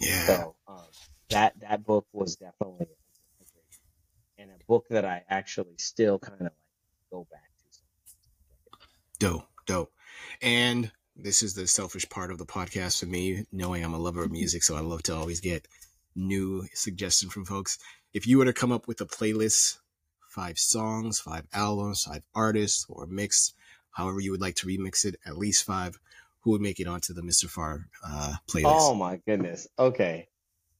Yeah. 0.00 0.26
so 0.26 0.56
um, 0.66 0.84
that 1.30 1.58
that 1.60 1.84
book 1.84 2.06
was 2.12 2.36
definitely 2.36 2.86
a 3.40 3.44
great 3.52 3.78
and 4.38 4.50
a 4.50 4.64
book 4.66 4.86
that 4.90 5.04
I 5.04 5.24
actually 5.28 5.76
still 5.78 6.18
kind 6.18 6.40
of 6.40 6.46
like 6.46 6.52
go 7.10 7.26
back 7.30 7.40
to. 7.58 8.78
Dope, 9.18 9.48
dope. 9.66 9.92
And 10.42 10.90
this 11.16 11.42
is 11.42 11.54
the 11.54 11.66
selfish 11.66 12.08
part 12.08 12.30
of 12.30 12.38
the 12.38 12.46
podcast 12.46 13.00
for 13.00 13.06
me, 13.06 13.44
knowing 13.52 13.84
I'm 13.84 13.94
a 13.94 13.98
lover 13.98 14.24
of 14.24 14.30
music, 14.30 14.62
so 14.62 14.76
I 14.76 14.80
love 14.80 15.02
to 15.04 15.14
always 15.14 15.40
get 15.40 15.66
new 16.14 16.66
suggestions 16.74 17.32
from 17.32 17.44
folks. 17.44 17.78
If 18.12 18.26
you 18.26 18.38
were 18.38 18.44
to 18.44 18.52
come 18.52 18.72
up 18.72 18.86
with 18.86 19.00
a 19.00 19.06
playlist, 19.06 19.78
five 20.28 20.58
songs, 20.58 21.18
five 21.18 21.46
albums, 21.52 22.04
five 22.04 22.22
artists, 22.34 22.86
or 22.88 23.06
mix, 23.06 23.52
however 23.90 24.20
you 24.20 24.30
would 24.30 24.40
like 24.40 24.56
to 24.56 24.66
remix 24.66 25.04
it, 25.04 25.16
at 25.26 25.36
least 25.36 25.64
five, 25.64 25.98
who 26.40 26.50
would 26.52 26.60
make 26.60 26.78
it 26.78 26.86
onto 26.86 27.12
the 27.12 27.22
Mr. 27.22 27.48
Farr 27.48 27.88
uh, 28.06 28.34
playlist? 28.48 28.64
Oh 28.66 28.94
my 28.94 29.16
goodness. 29.26 29.66
Okay. 29.78 30.28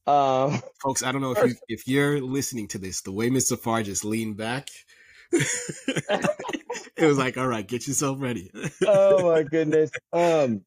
Um. 0.07 0.61
Folks, 0.81 1.03
I 1.03 1.11
don't 1.11 1.21
know 1.21 1.33
if 1.33 1.45
you 1.45 1.55
if 1.67 1.87
you're 1.87 2.21
listening 2.21 2.69
to 2.69 2.77
this, 2.77 3.01
the 3.01 3.11
way 3.11 3.29
Mr. 3.29 3.59
Farr 3.59 3.83
just 3.83 4.05
leaned 4.05 4.37
back, 4.37 4.69
it 5.31 6.55
was 6.99 7.17
like, 7.17 7.37
all 7.37 7.47
right, 7.47 7.67
get 7.67 7.87
yourself 7.87 8.21
ready. 8.21 8.49
oh 8.87 9.31
my 9.31 9.43
goodness. 9.43 9.91
Um. 10.13 10.61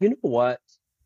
You 0.00 0.10
know 0.10 0.16
what? 0.22 0.60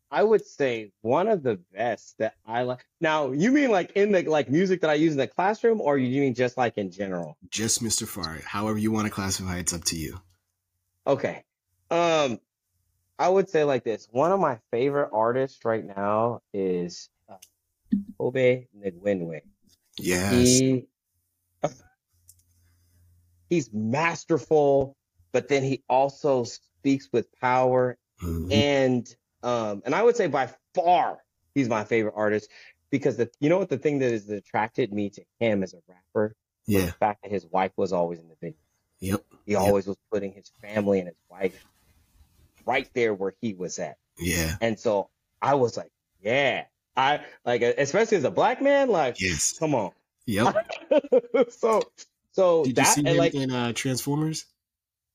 I 0.09 0.23
would 0.23 0.45
say 0.45 0.91
one 1.01 1.27
of 1.27 1.43
the 1.43 1.59
best 1.73 2.15
that 2.17 2.33
I 2.45 2.63
like. 2.63 2.83
Now, 3.01 3.31
you 3.31 3.51
mean 3.51 3.69
like 3.69 3.91
in 3.91 4.11
the 4.11 4.23
like 4.23 4.49
music 4.49 4.81
that 4.81 4.89
I 4.89 4.95
use 4.95 5.11
in 5.11 5.19
the 5.19 5.27
classroom, 5.27 5.79
or 5.79 5.97
you 5.97 6.21
mean 6.21 6.33
just 6.33 6.57
like 6.57 6.77
in 6.77 6.89
general? 6.89 7.37
just 7.51 7.83
Mr. 7.83 8.07
Farr, 8.07 8.39
however 8.45 8.79
you 8.79 8.91
want 8.91 9.05
to 9.05 9.11
classify, 9.11 9.57
it's 9.57 9.73
up 9.73 9.83
to 9.85 9.95
you. 9.95 10.19
Okay. 11.05 11.43
Um. 11.91 12.39
I 13.19 13.29
would 13.29 13.49
say 13.49 13.63
like 13.63 13.83
this. 13.83 14.07
One 14.11 14.31
of 14.31 14.39
my 14.39 14.59
favorite 14.71 15.09
artists 15.11 15.65
right 15.65 15.83
now 15.85 16.41
is 16.53 17.09
Obe 18.19 18.67
Nwigwe. 18.75 19.41
Yes. 19.99 20.29
He 20.31 20.87
he's 23.49 23.71
masterful, 23.73 24.95
but 25.31 25.47
then 25.47 25.63
he 25.63 25.83
also 25.89 26.43
speaks 26.43 27.09
with 27.11 27.31
power 27.39 27.97
Mhm. 28.21 28.51
and 28.51 29.15
um 29.43 29.81
and 29.85 29.93
I 29.93 30.01
would 30.03 30.15
say 30.15 30.27
by 30.27 30.49
far 30.73 31.23
he's 31.53 31.69
my 31.69 31.83
favorite 31.83 32.15
artist 32.15 32.49
because 32.89 33.17
the 33.17 33.29
you 33.39 33.49
know 33.49 33.57
what 33.59 33.69
the 33.69 33.77
thing 33.77 33.99
that 33.99 34.11
has 34.11 34.27
attracted 34.29 34.91
me 34.91 35.09
to 35.11 35.23
him 35.39 35.63
as 35.63 35.73
a 35.73 35.81
rapper 35.87 36.35
Yeah. 36.65 36.87
the 36.87 36.91
fact 36.93 37.23
that 37.23 37.31
his 37.31 37.45
wife 37.45 37.71
was 37.77 37.93
always 37.93 38.19
in 38.19 38.27
the 38.27 38.35
video. 38.41 38.57
Yep. 38.99 39.25
He 39.45 39.51
Yep. 39.53 39.61
always 39.61 39.87
was 39.87 39.97
putting 40.11 40.33
his 40.33 40.49
family 40.61 40.99
and 40.99 41.07
his 41.07 41.17
wife 41.29 41.65
right 42.65 42.89
there 42.93 43.13
where 43.13 43.33
he 43.41 43.53
was 43.53 43.79
at. 43.79 43.97
Yeah. 44.17 44.57
And 44.59 44.79
so 44.79 45.09
I 45.41 45.53
was 45.55 45.77
like, 45.77 45.91
yeah. 46.19 46.65
I 46.97 47.21
like 47.45 47.61
especially 47.61 48.17
as 48.17 48.23
a 48.23 48.31
black 48.31 48.61
man, 48.61 48.89
like 48.89 49.17
Yes. 49.19 49.57
come 49.59 49.75
on. 49.75 49.91
Yep. 50.25 50.53
so 51.49 51.83
so 52.31 52.63
Did 52.63 52.77
you 52.79 52.85
see 52.85 53.03
him 53.03 53.17
like 53.17 53.35
in 53.35 53.51
uh, 53.51 53.71
Transformers? 53.73 54.45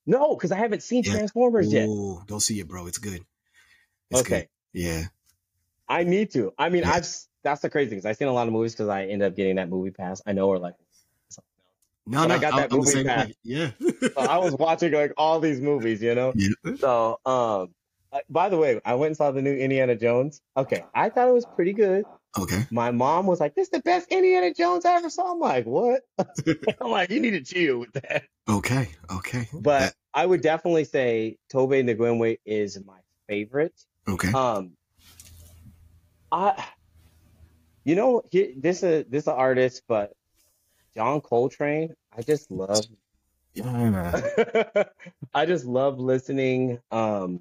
no, 0.07 0.35
because 0.35 0.53
I 0.53 0.57
haven't 0.57 0.83
seen 0.83 1.03
Yeah. 1.03 1.11
Transformers 1.12 1.73
yet. 1.73 1.88
Ooh, 1.88 2.23
go 2.27 2.38
see 2.38 2.61
it, 2.61 2.68
bro. 2.68 2.87
It's 2.87 2.99
good. 2.99 3.25
It's 4.11 4.23
Okay. 4.23 4.40
good. 4.40 4.49
Yeah. 4.73 5.05
I 5.88 6.05
need 6.05 6.31
to. 6.33 6.53
I 6.59 6.68
mean, 6.68 6.83
Yeah. 6.85 6.92
I've 6.95 7.09
that's 7.45 7.61
the 7.61 7.68
crazy 7.71 7.90
thing. 7.90 7.99
'cause 7.99 8.07
I've 8.07 8.16
seen 8.16 8.29
a 8.29 8.33
lot 8.33 8.47
of 8.47 8.53
movies 8.53 8.73
because 8.73 8.88
I 8.88 9.05
end 9.07 9.23
up 9.23 9.35
getting 9.35 9.57
that 9.57 9.68
movie 9.68 9.90
pass. 9.90 10.23
I 10.27 10.33
know, 10.33 10.49
or 10.49 10.59
like, 10.59 10.75
No, 12.07 12.23
But 12.23 12.29
no, 12.29 12.35
I 12.35 12.38
got 12.38 12.57
that 12.57 12.73
I'm 12.73 12.79
movie 12.79 13.05
pass. 13.05 13.27
way. 13.27 13.35
Yeah. 13.42 13.71
so 14.14 14.21
I 14.21 14.38
was 14.38 14.55
watching 14.55 14.92
like 14.92 15.12
all 15.16 15.40
these 15.40 15.61
movies, 15.61 16.01
you 16.03 16.14
know. 16.14 16.33
yeah. 16.37 16.77
So, 16.79 17.18
um, 17.27 17.75
by 18.29 18.48
the 18.48 18.57
way, 18.59 18.81
I 18.85 18.94
went 18.94 19.09
and 19.11 19.16
saw 19.16 19.31
the 19.31 19.42
new 19.42 19.55
Indiana 19.55 19.96
Jones. 19.96 20.40
Okay, 20.57 20.85
I 20.94 21.09
thought 21.09 21.29
it 21.29 21.33
was 21.35 21.46
pretty 21.46 21.72
good. 21.72 22.05
Okay. 22.38 22.66
My 22.70 22.90
mom 22.90 23.27
was 23.27 23.40
like, 23.40 23.55
"This 23.55 23.66
is 23.66 23.70
the 23.70 23.81
best 23.81 24.09
Indiana 24.11 24.55
Jones 24.55 24.85
I 24.85 24.94
ever 24.96 25.11
saw." 25.11 25.33
I'm 25.33 25.38
like, 25.40 25.66
"What?" 25.66 26.03
I'm 26.81 26.90
like, 26.90 27.11
"You 27.11 27.20
need 27.20 27.33
to 27.33 27.42
chill 27.42 27.79
with 27.79 27.92
that." 27.92 28.25
Okay. 28.48 28.88
Okay. 29.11 29.48
But 29.53 29.79
That- 29.81 29.94
I 30.14 30.27
would 30.27 30.40
definitely 30.42 30.85
say 30.85 31.38
Tobe 31.51 31.70
Nwigwe 31.72 32.38
is 32.44 32.79
my 32.85 32.98
favorite. 33.29 33.75
okay. 34.09 34.33
Um, 34.33 34.72
I 36.31 36.64
You 37.85 37.94
know, 37.96 38.22
he, 38.31 38.55
this 38.57 38.83
is 38.83 39.05
this 39.09 39.25
is 39.25 39.29
an 39.29 39.35
artist, 39.35 39.83
but 39.88 40.12
John 40.94 41.20
Coltrane. 41.20 41.94
I 42.16 42.22
just 42.22 42.51
love. 42.51 42.85
Yeah. 43.55 44.85
I 45.35 45.46
just 45.46 45.64
love 45.66 45.98
listening 45.98 46.79
um 46.90 47.40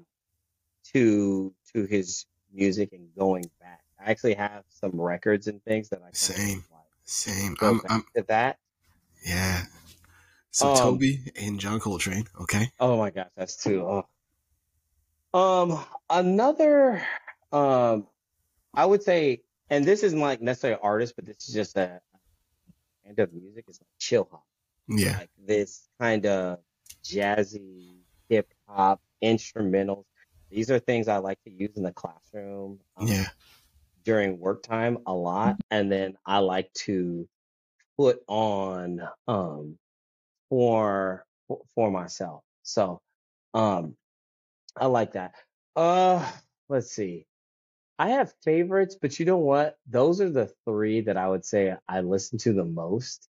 to 0.92 1.54
to 1.72 1.84
his 1.84 2.26
music 2.52 2.92
and 2.92 3.08
going 3.16 3.50
back. 3.60 3.80
I 4.04 4.10
actually 4.10 4.34
have 4.34 4.64
some 4.68 5.00
records 5.00 5.46
and 5.46 5.62
things 5.64 5.88
that 5.90 6.00
I 6.02 6.10
Same. 6.12 6.64
like 6.70 6.80
Same. 7.04 7.54
go 7.54 7.68
I'm. 7.70 7.80
I'm. 7.88 8.04
to 8.16 8.22
that. 8.28 8.58
Yeah. 9.26 9.62
So 10.50 10.70
Um, 10.70 10.76
Tobe 10.76 11.02
and 11.40 11.58
John 11.60 11.80
Coltrane. 11.80 12.26
Okay. 12.42 12.70
oh 12.80 12.96
my 12.98 13.10
gosh, 13.10 13.30
that's 13.36 13.56
two. 13.56 13.80
Oh. 13.82 14.06
Um, 15.34 15.82
another, 16.10 17.02
um, 17.52 18.06
I 18.74 18.84
would 18.84 19.02
say, 19.02 19.42
and 19.70 19.82
this 19.84 20.02
isn't 20.02 20.20
like 20.20 20.42
necessarily 20.42 20.78
artist, 20.82 21.14
but 21.16 21.24
this 21.24 21.48
is 21.48 21.54
just 21.54 21.76
a 21.78 22.00
kind 23.04 23.18
of 23.18 23.32
music. 23.32 23.64
It's 23.68 23.80
like 23.80 23.88
chill 23.98 24.28
hop, 24.30 24.44
Yeah. 24.88 25.16
like 25.18 25.30
this 25.46 25.88
kind 25.98 26.26
of 26.26 26.58
jazzy 27.02 27.94
hip 28.28 28.52
hop 28.68 29.00
instrumentals. 29.22 30.04
These 30.52 30.70
are 30.70 30.78
things 30.78 31.08
I 31.08 31.16
like 31.18 31.42
to 31.44 31.50
use 31.50 31.76
in 31.76 31.82
the 31.82 31.92
classroom 31.92 32.78
um, 32.98 33.08
Yeah. 33.08 33.28
during 34.04 34.38
work 34.38 34.62
time 34.62 34.98
a 35.06 35.14
lot, 35.14 35.58
and 35.70 35.90
then 35.90 36.16
I 36.26 36.38
like 36.38 36.72
to 36.86 37.26
put 37.98 38.22
on 38.28 39.00
um 39.26 39.78
for 40.50 41.24
for 41.74 41.90
myself. 41.90 42.44
So, 42.62 43.00
um, 43.54 43.96
I 44.76 44.86
like 44.86 45.12
that. 45.12 45.34
Uh, 45.76 46.30
let's 46.68 46.90
see. 46.92 47.26
I 47.98 48.10
have 48.10 48.34
favorites, 48.44 48.96
but 49.00 49.18
you 49.18 49.26
know 49.26 49.38
what? 49.38 49.78
Those 49.86 50.20
are 50.20 50.30
the 50.30 50.52
three 50.66 51.02
that 51.02 51.16
I 51.16 51.28
would 51.28 51.44
say 51.44 51.74
I 51.88 52.00
listen 52.00 52.38
to 52.40 52.52
the 52.52 52.64
most. 52.64 53.28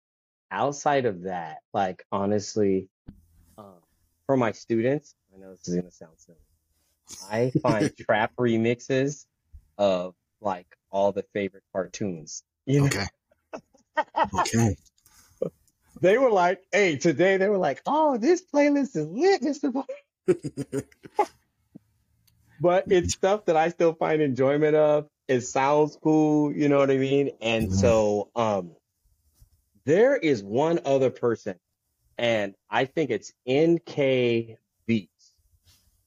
Outside 0.51 1.07
of 1.07 1.23
that, 1.23 1.59
like 1.75 2.05
honestly, 2.13 2.89
um, 3.59 3.81
for 4.27 4.37
my 4.37 4.53
students, 4.53 5.15
I 5.35 5.39
know 5.39 5.51
this 5.51 5.69
is 5.69 5.75
gonna 5.77 5.91
sound 5.91 6.15
silly. 6.19 6.39
I 7.21 7.53
find 7.63 7.91
trap 7.97 8.33
remixes 8.39 9.27
of 9.79 10.15
like 10.41 10.67
all 10.91 11.13
the 11.13 11.25
favorite 11.35 11.65
cartoons. 11.73 12.43
You 12.67 12.83
know, 12.83 12.87
Okay. 12.87 13.07
Okay. 14.35 14.77
they 16.01 16.19
were 16.19 16.31
like, 16.31 16.63
"Hey, 16.73 16.97
today 16.97 17.37
they 17.37 17.49
were 17.49 17.59
like, 17.59 17.83
oh, 17.87 18.19
this 18.19 18.43
playlist 18.45 18.97
is 18.97 19.07
lit, 19.09 19.43
Mr. 19.43 19.73
Bo-" 19.73 19.87
but 22.61 22.87
it's 22.91 23.13
stuff 23.13 23.45
that 23.47 23.57
I 23.57 23.69
still 23.71 23.95
find 23.95 24.23
enjoyment 24.23 24.75
of. 24.77 25.09
It 25.29 25.43
sounds 25.43 25.97
cool, 26.03 26.53
you 26.53 26.69
know 26.69 26.79
what 26.79 26.91
I 26.91 26.97
mean? 26.97 27.31
And 27.41 27.71
Mhm. 27.71 27.73
so 27.73 28.31
um 28.35 28.77
there 29.85 30.17
is 30.17 30.43
one 30.43 30.81
other 30.85 31.11
person 31.11 31.59
and 32.19 32.55
I 32.71 32.85
think 32.87 33.11
it's 33.11 33.33
NK 33.47 33.97
Beats. 33.97 34.61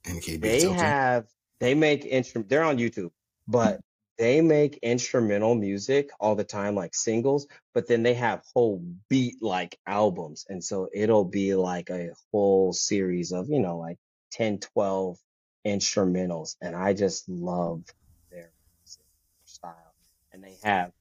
NK 0.05 0.39
Beats. 0.41 0.63
They 0.63 0.67
Okay. 0.67 0.87
have 0.87 1.27
they 1.59 1.73
make 1.75 2.05
instrument 2.05 2.49
they're 2.49 2.63
on 2.63 2.77
YouTube, 2.77 3.11
but 3.47 3.81
they 4.17 4.41
make 4.41 4.77
instrumental 4.83 5.55
music 5.55 6.11
all 6.19 6.35
the 6.35 6.43
time, 6.43 6.75
like 6.75 6.93
singles, 6.95 7.47
but 7.73 7.87
then 7.87 8.03
they 8.03 8.13
have 8.13 8.43
whole 8.53 8.83
beat 9.09 9.41
like 9.41 9.79
albums. 9.87 10.45
And 10.49 10.63
so 10.63 10.89
it'll 10.93 11.25
be 11.25 11.55
like 11.55 11.89
a 11.89 12.09
whole 12.31 12.73
series 12.73 13.31
of, 13.31 13.49
you 13.49 13.59
know, 13.59 13.77
like 13.77 13.97
10, 14.31 14.59
12 14.59 15.17
instrumentals. 15.65 16.55
And 16.61 16.75
I 16.75 16.93
just 16.93 17.27
love 17.29 17.83
their 18.31 18.51
music, 18.79 19.05
their 19.05 19.45
style. 19.45 19.93
And 20.31 20.43
they 20.43 20.57
have 20.63 20.91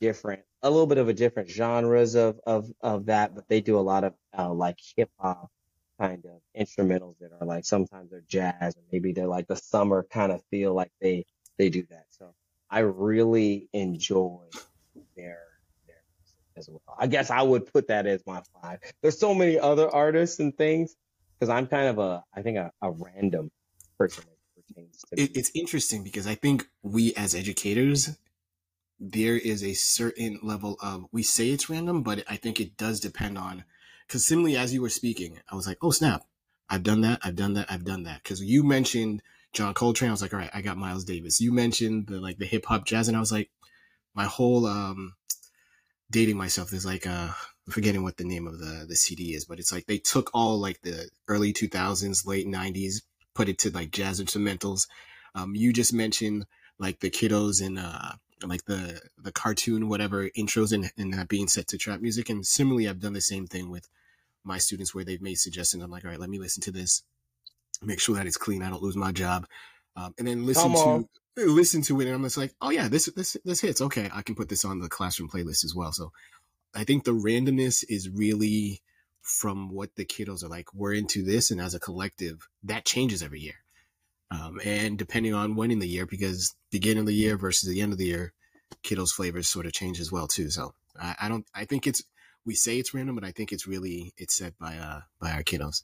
different, 0.00 0.42
a 0.62 0.70
little 0.70 0.86
bit 0.86 0.98
of 0.98 1.08
a 1.08 1.14
different 1.14 1.48
genres 1.48 2.14
of, 2.14 2.40
of, 2.46 2.70
of 2.82 3.06
that, 3.06 3.34
but 3.34 3.48
they 3.48 3.60
do 3.62 3.78
a 3.78 3.80
lot 3.80 4.04
of 4.04 4.14
uh, 4.38 4.52
like 4.52 4.78
hip 4.96 5.10
hop 5.18 5.50
kind 6.00 6.24
of 6.26 6.40
instrumentals 6.60 7.18
that 7.20 7.32
are 7.40 7.46
like 7.46 7.64
sometimes 7.64 8.10
they're 8.10 8.24
jazz 8.28 8.76
or 8.76 8.82
maybe 8.92 9.12
they're 9.12 9.26
like 9.26 9.46
the 9.48 9.56
summer 9.56 10.06
kind 10.10 10.32
of 10.32 10.42
feel 10.50 10.74
like 10.74 10.92
they 11.00 11.24
they 11.58 11.70
do 11.70 11.84
that. 11.90 12.06
So 12.10 12.34
I 12.70 12.80
really 12.80 13.68
enjoy 13.72 14.46
their 15.16 15.40
their 15.86 16.02
music 16.18 16.38
as 16.56 16.68
well. 16.70 16.96
I 16.98 17.06
guess 17.06 17.30
I 17.30 17.42
would 17.42 17.72
put 17.72 17.88
that 17.88 18.06
as 18.06 18.22
my 18.26 18.42
five. 18.62 18.80
There's 19.02 19.18
so 19.18 19.34
many 19.34 19.58
other 19.58 19.88
artists 19.94 20.40
and 20.40 20.56
things 20.56 20.96
because 21.38 21.50
I'm 21.50 21.66
kind 21.66 21.88
of 21.88 21.98
a 21.98 22.24
I 22.34 22.42
think 22.42 22.58
a, 22.58 22.72
a 22.82 22.90
random 22.90 23.50
person 23.98 24.24
as 24.24 24.38
it 24.56 24.74
pertains 24.74 25.04
to 25.10 25.16
It, 25.22 25.36
it's 25.36 25.50
interesting 25.54 26.04
because 26.04 26.26
I 26.26 26.34
think 26.34 26.68
we 26.82 27.14
as 27.14 27.34
educators, 27.34 28.18
there 29.00 29.36
is 29.36 29.62
a 29.64 29.74
certain 29.74 30.40
level 30.42 30.78
of 30.82 31.06
we 31.12 31.22
say 31.22 31.50
it's 31.50 31.70
random, 31.70 32.02
but 32.02 32.24
I 32.28 32.36
think 32.36 32.60
it 32.60 32.76
does 32.76 33.00
depend 33.00 33.38
on 33.38 33.64
because 34.06 34.26
similarly 34.26 34.56
as 34.56 34.72
you 34.72 34.82
were 34.82 34.88
speaking, 34.88 35.40
I 35.50 35.54
was 35.54 35.66
like, 35.66 35.78
oh 35.82 35.90
snap, 35.90 36.22
I've 36.68 36.82
done 36.82 37.00
that, 37.02 37.20
I've 37.22 37.36
done 37.36 37.54
that, 37.54 37.70
I've 37.70 37.84
done 37.84 38.04
that. 38.04 38.22
Because 38.22 38.42
you 38.42 38.62
mentioned 38.64 39.22
John 39.52 39.74
Coltrane, 39.74 40.10
I 40.10 40.12
was 40.12 40.22
like, 40.22 40.32
all 40.32 40.40
right, 40.40 40.50
I 40.52 40.60
got 40.62 40.76
Miles 40.76 41.04
Davis. 41.04 41.40
You 41.40 41.52
mentioned 41.52 42.08
the 42.08 42.20
like 42.20 42.38
the 42.38 42.46
hip 42.46 42.66
hop 42.66 42.84
jazz, 42.84 43.08
and 43.08 43.16
I 43.16 43.20
was 43.20 43.32
like, 43.32 43.50
my 44.14 44.24
whole 44.24 44.66
um 44.66 45.14
dating 46.10 46.36
myself 46.36 46.72
is 46.72 46.86
like 46.86 47.06
uh 47.06 47.30
I'm 47.66 47.72
forgetting 47.72 48.02
what 48.02 48.16
the 48.16 48.24
name 48.24 48.46
of 48.46 48.58
the 48.58 48.86
the 48.88 48.96
CD 48.96 49.34
is, 49.34 49.44
but 49.44 49.58
it's 49.58 49.72
like 49.72 49.86
they 49.86 49.98
took 49.98 50.30
all 50.34 50.58
like 50.58 50.82
the 50.82 51.08
early 51.28 51.52
2000s, 51.52 52.26
late 52.26 52.46
90s, 52.46 53.02
put 53.34 53.48
it 53.48 53.58
to 53.60 53.70
like 53.70 53.90
jazz 53.90 54.20
instrumentals. 54.20 54.86
Um, 55.34 55.54
you 55.54 55.72
just 55.72 55.92
mentioned 55.92 56.46
like 56.78 57.00
the 57.00 57.10
kiddos 57.10 57.64
and 57.64 57.78
uh 57.78 58.12
like 58.44 58.64
the 58.66 59.00
the 59.18 59.32
cartoon 59.32 59.88
whatever 59.88 60.28
intros 60.30 60.72
and 60.72 60.90
and 60.96 61.14
that 61.14 61.28
being 61.28 61.48
set 61.48 61.68
to 61.68 61.78
trap 61.78 62.00
music. 62.00 62.28
And 62.28 62.46
similarly, 62.46 62.88
I've 62.88 63.00
done 63.00 63.14
the 63.14 63.20
same 63.20 63.46
thing 63.46 63.70
with 63.70 63.88
my 64.46 64.58
students 64.58 64.94
where 64.94 65.04
they've 65.04 65.22
made 65.22 65.38
suggestions. 65.38 65.82
I'm 65.82 65.90
like, 65.90 66.04
all 66.04 66.10
right, 66.10 66.20
let 66.20 66.30
me 66.30 66.38
listen 66.38 66.62
to 66.62 66.70
this, 66.70 67.02
make 67.82 68.00
sure 68.00 68.16
that 68.16 68.26
it's 68.26 68.36
clean, 68.36 68.62
I 68.62 68.70
don't 68.70 68.82
lose 68.82 68.96
my 68.96 69.12
job, 69.12 69.46
um, 69.96 70.14
and 70.18 70.26
then 70.26 70.46
listen 70.46 70.72
to 70.72 71.08
listen 71.36 71.82
to 71.82 72.00
it, 72.00 72.06
and 72.06 72.14
I'm 72.14 72.22
just 72.22 72.38
like, 72.38 72.54
oh 72.60 72.70
yeah, 72.70 72.88
this 72.88 73.06
this 73.14 73.36
this 73.44 73.60
hits. 73.60 73.80
Okay, 73.80 74.08
I 74.12 74.22
can 74.22 74.34
put 74.34 74.48
this 74.48 74.64
on 74.64 74.80
the 74.80 74.88
classroom 74.88 75.28
playlist 75.28 75.64
as 75.64 75.74
well. 75.74 75.92
So 75.92 76.12
I 76.74 76.84
think 76.84 77.04
the 77.04 77.12
randomness 77.12 77.84
is 77.88 78.08
really 78.08 78.82
from 79.22 79.70
what 79.70 79.94
the 79.96 80.04
kiddos 80.04 80.44
are 80.44 80.48
like. 80.48 80.72
We're 80.72 80.94
into 80.94 81.22
this, 81.22 81.50
and 81.50 81.60
as 81.60 81.74
a 81.74 81.80
collective, 81.80 82.48
that 82.62 82.84
changes 82.84 83.22
every 83.22 83.40
year. 83.40 83.56
Um, 84.30 84.60
and 84.64 84.98
depending 84.98 85.34
on 85.34 85.54
when 85.56 85.70
in 85.70 85.78
the 85.78 85.88
year, 85.88 86.06
because 86.06 86.54
beginning 86.70 87.00
of 87.00 87.06
the 87.06 87.14
year 87.14 87.36
versus 87.36 87.68
the 87.68 87.80
end 87.80 87.92
of 87.92 87.98
the 87.98 88.06
year, 88.06 88.32
kiddos' 88.82 89.12
flavors 89.12 89.48
sort 89.48 89.66
of 89.66 89.72
change 89.72 90.00
as 90.00 90.10
well 90.10 90.26
too. 90.26 90.50
So 90.50 90.74
I, 91.00 91.14
I 91.22 91.28
don't. 91.28 91.46
I 91.54 91.64
think 91.64 91.86
it's 91.86 92.02
we 92.46 92.54
say 92.54 92.78
it's 92.78 92.94
random, 92.94 93.16
but 93.16 93.24
I 93.24 93.32
think 93.32 93.52
it's 93.52 93.66
really 93.66 94.14
it's 94.16 94.36
set 94.36 94.58
by 94.58 94.76
uh 94.78 95.00
by 95.20 95.32
our 95.32 95.42
kiddos. 95.42 95.82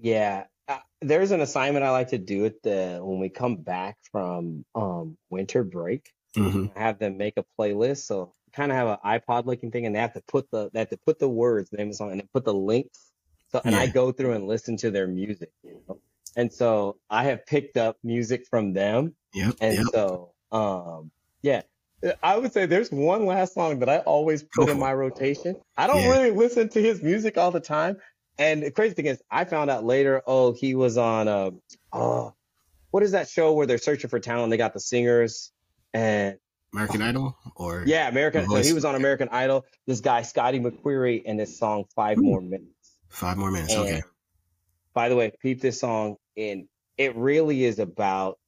Yeah, 0.00 0.44
uh, 0.68 0.78
there's 1.00 1.32
an 1.32 1.40
assignment 1.40 1.84
I 1.84 1.90
like 1.90 2.08
to 2.08 2.18
do 2.18 2.46
at 2.46 2.62
the 2.62 3.00
when 3.02 3.18
we 3.20 3.28
come 3.28 3.56
back 3.56 3.98
from 4.10 4.64
um 4.74 5.16
winter 5.30 5.64
break. 5.64 6.12
hmm 6.34 6.66
have 6.76 6.98
them 6.98 7.18
make 7.18 7.34
a 7.36 7.44
playlist. 7.58 8.04
So 8.06 8.32
kind 8.52 8.70
of 8.72 8.76
have 8.76 8.88
an 8.88 9.20
iPod 9.20 9.46
looking 9.46 9.70
thing, 9.70 9.86
and 9.86 9.94
they 9.94 10.00
have 10.00 10.14
to 10.14 10.22
put 10.28 10.50
the 10.50 10.70
they 10.72 10.80
have 10.80 10.90
to 10.90 10.98
put 10.98 11.18
the 11.18 11.28
words, 11.28 11.70
the 11.70 11.76
name 11.76 11.88
of 11.88 11.92
the 11.92 11.96
song, 11.96 12.12
and 12.12 12.20
then 12.20 12.28
put 12.32 12.44
the 12.44 12.54
links. 12.54 13.12
So 13.48 13.60
and 13.64 13.76
I 13.76 13.86
go 13.86 14.12
through 14.12 14.32
and 14.32 14.46
listen 14.46 14.76
to 14.78 14.90
their 14.90 15.06
music. 15.06 15.50
You 15.62 15.82
know? 15.88 16.00
And 16.36 16.50
so 16.52 16.98
I 17.10 17.24
have 17.24 17.44
picked 17.44 17.76
up 17.76 17.98
music 18.02 18.46
from 18.48 18.72
them, 18.72 19.14
Yep. 19.34 19.54
and 19.60 19.76
Yep. 19.76 19.86
so 19.92 20.32
um 20.52 21.10
yeah. 21.42 21.62
I 22.22 22.36
would 22.36 22.52
say 22.52 22.66
there's 22.66 22.90
one 22.90 23.26
last 23.26 23.54
song 23.54 23.78
that 23.80 23.88
I 23.88 23.98
always 23.98 24.42
put 24.42 24.68
in 24.68 24.78
my 24.78 24.92
rotation. 24.92 25.56
I 25.76 25.86
don't 25.86 26.02
Yeah. 26.02 26.10
really 26.10 26.30
listen 26.32 26.68
to 26.70 26.82
his 26.82 27.02
music 27.02 27.38
all 27.38 27.50
the 27.50 27.60
time. 27.60 27.98
And 28.38 28.62
the 28.62 28.70
crazy 28.70 28.94
thing 28.94 29.06
is, 29.06 29.22
I 29.30 29.44
found 29.44 29.70
out 29.70 29.84
later, 29.84 30.22
oh, 30.26 30.52
he 30.52 30.74
was 30.74 30.96
on, 30.96 31.28
uh, 31.28 31.50
oh, 31.92 32.34
what 32.90 33.02
is 33.02 33.12
that 33.12 33.28
show 33.28 33.52
where 33.52 33.66
they're 33.66 33.78
searching 33.78 34.10
for 34.10 34.18
talent? 34.18 34.50
They 34.50 34.56
got 34.56 34.72
the 34.72 34.80
singers 34.80 35.52
and 35.94 36.38
American 36.74 37.02
Idol 37.02 37.36
or 37.54 37.84
yeah, 37.86 38.08
American. 38.08 38.48
So 38.48 38.62
he 38.62 38.72
was 38.72 38.84
on 38.84 38.94
American 38.94 39.28
Idol. 39.30 39.64
This 39.86 40.00
guy, 40.00 40.22
Scotty 40.22 40.58
McCreery, 40.58 41.22
and 41.24 41.38
this 41.38 41.58
song 41.58 41.84
Five 41.94 42.18
Ooh. 42.18 42.22
More 42.22 42.40
Minutes. 42.40 42.96
five 43.10 43.36
more 43.36 43.50
minutes. 43.50 43.74
And 43.74 43.82
Okay. 43.82 44.02
by 44.94 45.08
the 45.08 45.16
way, 45.16 45.30
peep 45.40 45.60
this 45.60 45.78
song, 45.80 46.16
and 46.36 46.66
it 46.96 47.14
really 47.16 47.64
is 47.64 47.78
about 47.78 48.38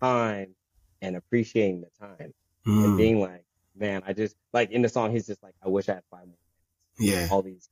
time 0.00 0.54
and 1.02 1.16
appreciating 1.16 1.80
the 1.82 2.06
time 2.06 2.32
and 2.66 2.96
Mm, 2.96 2.96
being 2.96 3.20
like, 3.20 3.44
man, 3.76 4.02
I 4.06 4.12
just 4.12 4.36
like 4.52 4.70
in 4.70 4.82
the 4.82 4.88
song, 4.88 5.12
he's 5.12 5.26
just 5.26 5.42
like, 5.42 5.54
I 5.64 5.68
wish 5.68 5.88
I 5.88 5.94
had 5.94 6.04
five 6.10 6.26
more 6.26 6.36
yeah. 6.98 7.28
all 7.30 7.42
these 7.42 7.68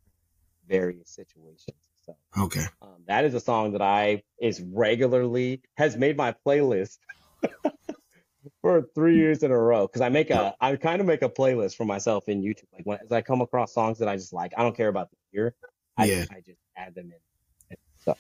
various 0.69 1.11
situations. 1.11 1.77
So 2.07 2.17
Okay. 2.39 2.65
um, 2.83 3.05
that 3.07 3.25
is 3.25 3.35
a 3.35 3.41
song 3.41 3.73
that 3.73 3.83
I 3.83 4.23
is 4.41 4.61
regularly 4.63 5.63
has 5.77 5.97
made 5.97 6.17
my 6.17 6.35
playlist 6.47 6.99
for 8.63 8.89
three 8.95 9.17
years 9.17 9.43
in 9.43 9.51
a 9.51 9.59
row 9.59 9.87
because 9.87 10.01
I 10.01 10.09
make 10.09 10.31
a 10.31 10.55
I 10.61 10.77
kind 10.77 11.01
of 11.01 11.07
make 11.07 11.23
a 11.23 11.29
playlist 11.29 11.77
for 11.77 11.85
myself 11.85 12.29
in 12.29 12.43
YouTube. 12.43 12.67
Like 12.73 12.85
when 12.85 12.99
as 13.03 13.13
I 13.13 13.23
come 13.23 13.41
across 13.41 13.75
songs 13.75 13.99
that 13.99 14.09
I 14.09 14.17
just 14.17 14.33
like, 14.33 14.53
I 14.57 14.63
don't 14.63 14.77
care 14.77 14.89
about 14.89 15.11
the 15.11 15.17
year. 15.33 15.55
I 15.97 16.07
Yeah. 16.07 16.25
I 16.31 16.41
just 16.45 16.61
add 16.77 16.95
them 16.95 17.13
in. 17.13 17.77
So 17.97 18.17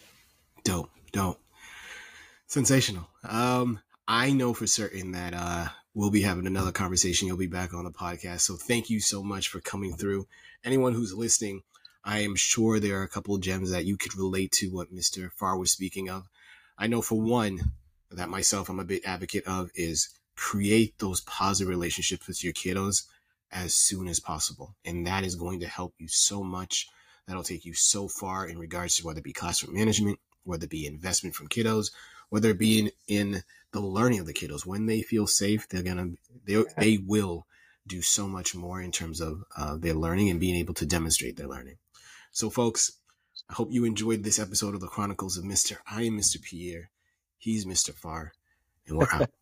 Dope, 0.64 0.91
dope. 1.12 1.41
Sensational. 2.47 3.09
Um, 3.25 3.81
I 4.07 4.33
know 4.33 4.55
for 4.55 4.66
certain 4.66 5.12
that 5.12 5.35
uh 5.35 5.69
we'll 5.95 6.11
be 6.11 6.22
having 6.22 6.47
another 6.47 6.72
conversation. 6.72 7.28
You'll 7.28 7.36
be 7.36 7.47
back 7.47 7.74
on 7.74 7.84
the 7.84 7.91
podcast. 7.91 8.41
So 8.41 8.57
thank 8.57 8.91
you 8.91 9.01
so 9.01 9.22
much 9.22 9.49
for 9.49 9.61
coming 9.61 9.97
through. 9.97 10.26
Anyone 10.64 10.95
who's 10.95 11.14
listening, 11.14 11.62
I 12.05 12.20
am 12.20 12.36
sure 12.36 12.78
there 12.78 13.01
are 13.01 13.05
a 13.05 13.09
couple 13.09 13.36
gems 13.39 13.70
that 13.70 13.84
you 13.84 13.97
could 13.97 14.16
relate 14.16 14.53
to 14.53 14.68
what 14.68 14.95
Mr. 14.95 15.30
Farr 15.32 15.59
was 15.59 15.72
speaking 15.72 16.09
of. 16.09 16.28
I 16.78 16.86
know 16.86 17.03
for 17.03 17.20
one 17.20 17.72
that 18.11 18.28
myself 18.28 18.68
I'm 18.68 18.80
a 18.80 18.84
big 18.84 19.03
advocate 19.05 19.47
of 19.47 19.70
is 19.74 20.09
create 20.36 20.99
those 20.99 21.20
positive 21.22 21.68
relationships 21.68 22.26
with 22.28 22.45
your 22.45 22.53
kiddos 22.53 23.05
as 23.51 23.74
soon 23.74 24.09
as 24.09 24.20
possible. 24.20 24.76
And 24.84 25.07
that 25.07 25.24
is 25.24 25.34
going 25.34 25.61
to 25.61 25.66
help 25.66 25.95
you 25.99 26.09
so 26.09 26.45
much. 26.45 26.89
That'll 27.26 27.43
take 27.43 27.64
you 27.64 27.74
so 27.74 28.09
far 28.09 28.47
in 28.47 28.59
regards 28.59 28.97
to 28.97 29.07
whether 29.07 29.18
it 29.18 29.24
be 29.24 29.32
classroom 29.32 29.74
management, 29.74 30.18
whether 30.45 30.64
it 30.64 30.70
be 30.70 30.86
investment 30.86 31.34
from 31.34 31.49
kiddos, 31.49 31.91
whether 32.29 32.51
it 32.51 32.59
be 32.59 32.79
in, 32.79 32.91
in 33.07 33.43
the 33.72 33.81
learning 33.81 34.20
of 34.20 34.26
the 34.26 34.35
kiddos. 34.35 34.66
When 34.66 34.87
they 34.87 35.03
feel 35.03 35.26
safe, 35.26 35.68
they're 35.68 35.83
gonna 35.83 36.11
they 36.47 36.64
they 36.76 36.99
will 36.99 37.47
do 37.87 38.03
so 38.03 38.29
much 38.29 38.55
more 38.55 38.81
in 38.81 38.93
terms 38.93 39.20
of 39.20 39.43
uh, 39.57 39.76
their 39.76 39.95
learning 39.95 40.29
and 40.29 40.41
being 40.41 40.57
able 40.57 40.74
to 40.74 40.87
demonstrate 40.87 41.37
their 41.37 41.49
learning. 41.49 41.76
So, 42.33 42.51
folks, 42.51 42.93
I 43.49 43.55
hope 43.55 43.72
you 43.72 43.85
enjoyed 43.85 44.22
this 44.22 44.39
episode 44.39 44.74
of 44.74 44.81
the 44.81 44.89
Chronicles 44.89 45.37
of 45.37 45.45
Mister. 45.45 45.81
I 45.91 46.03
am 46.03 46.16
Mister 46.16 46.39
Pierre. 46.39 46.91
He's 47.39 47.66
Mister 47.66 47.93
Farr, 47.93 48.33
and 48.87 48.99
we're 48.99 49.09
out. 49.12 49.31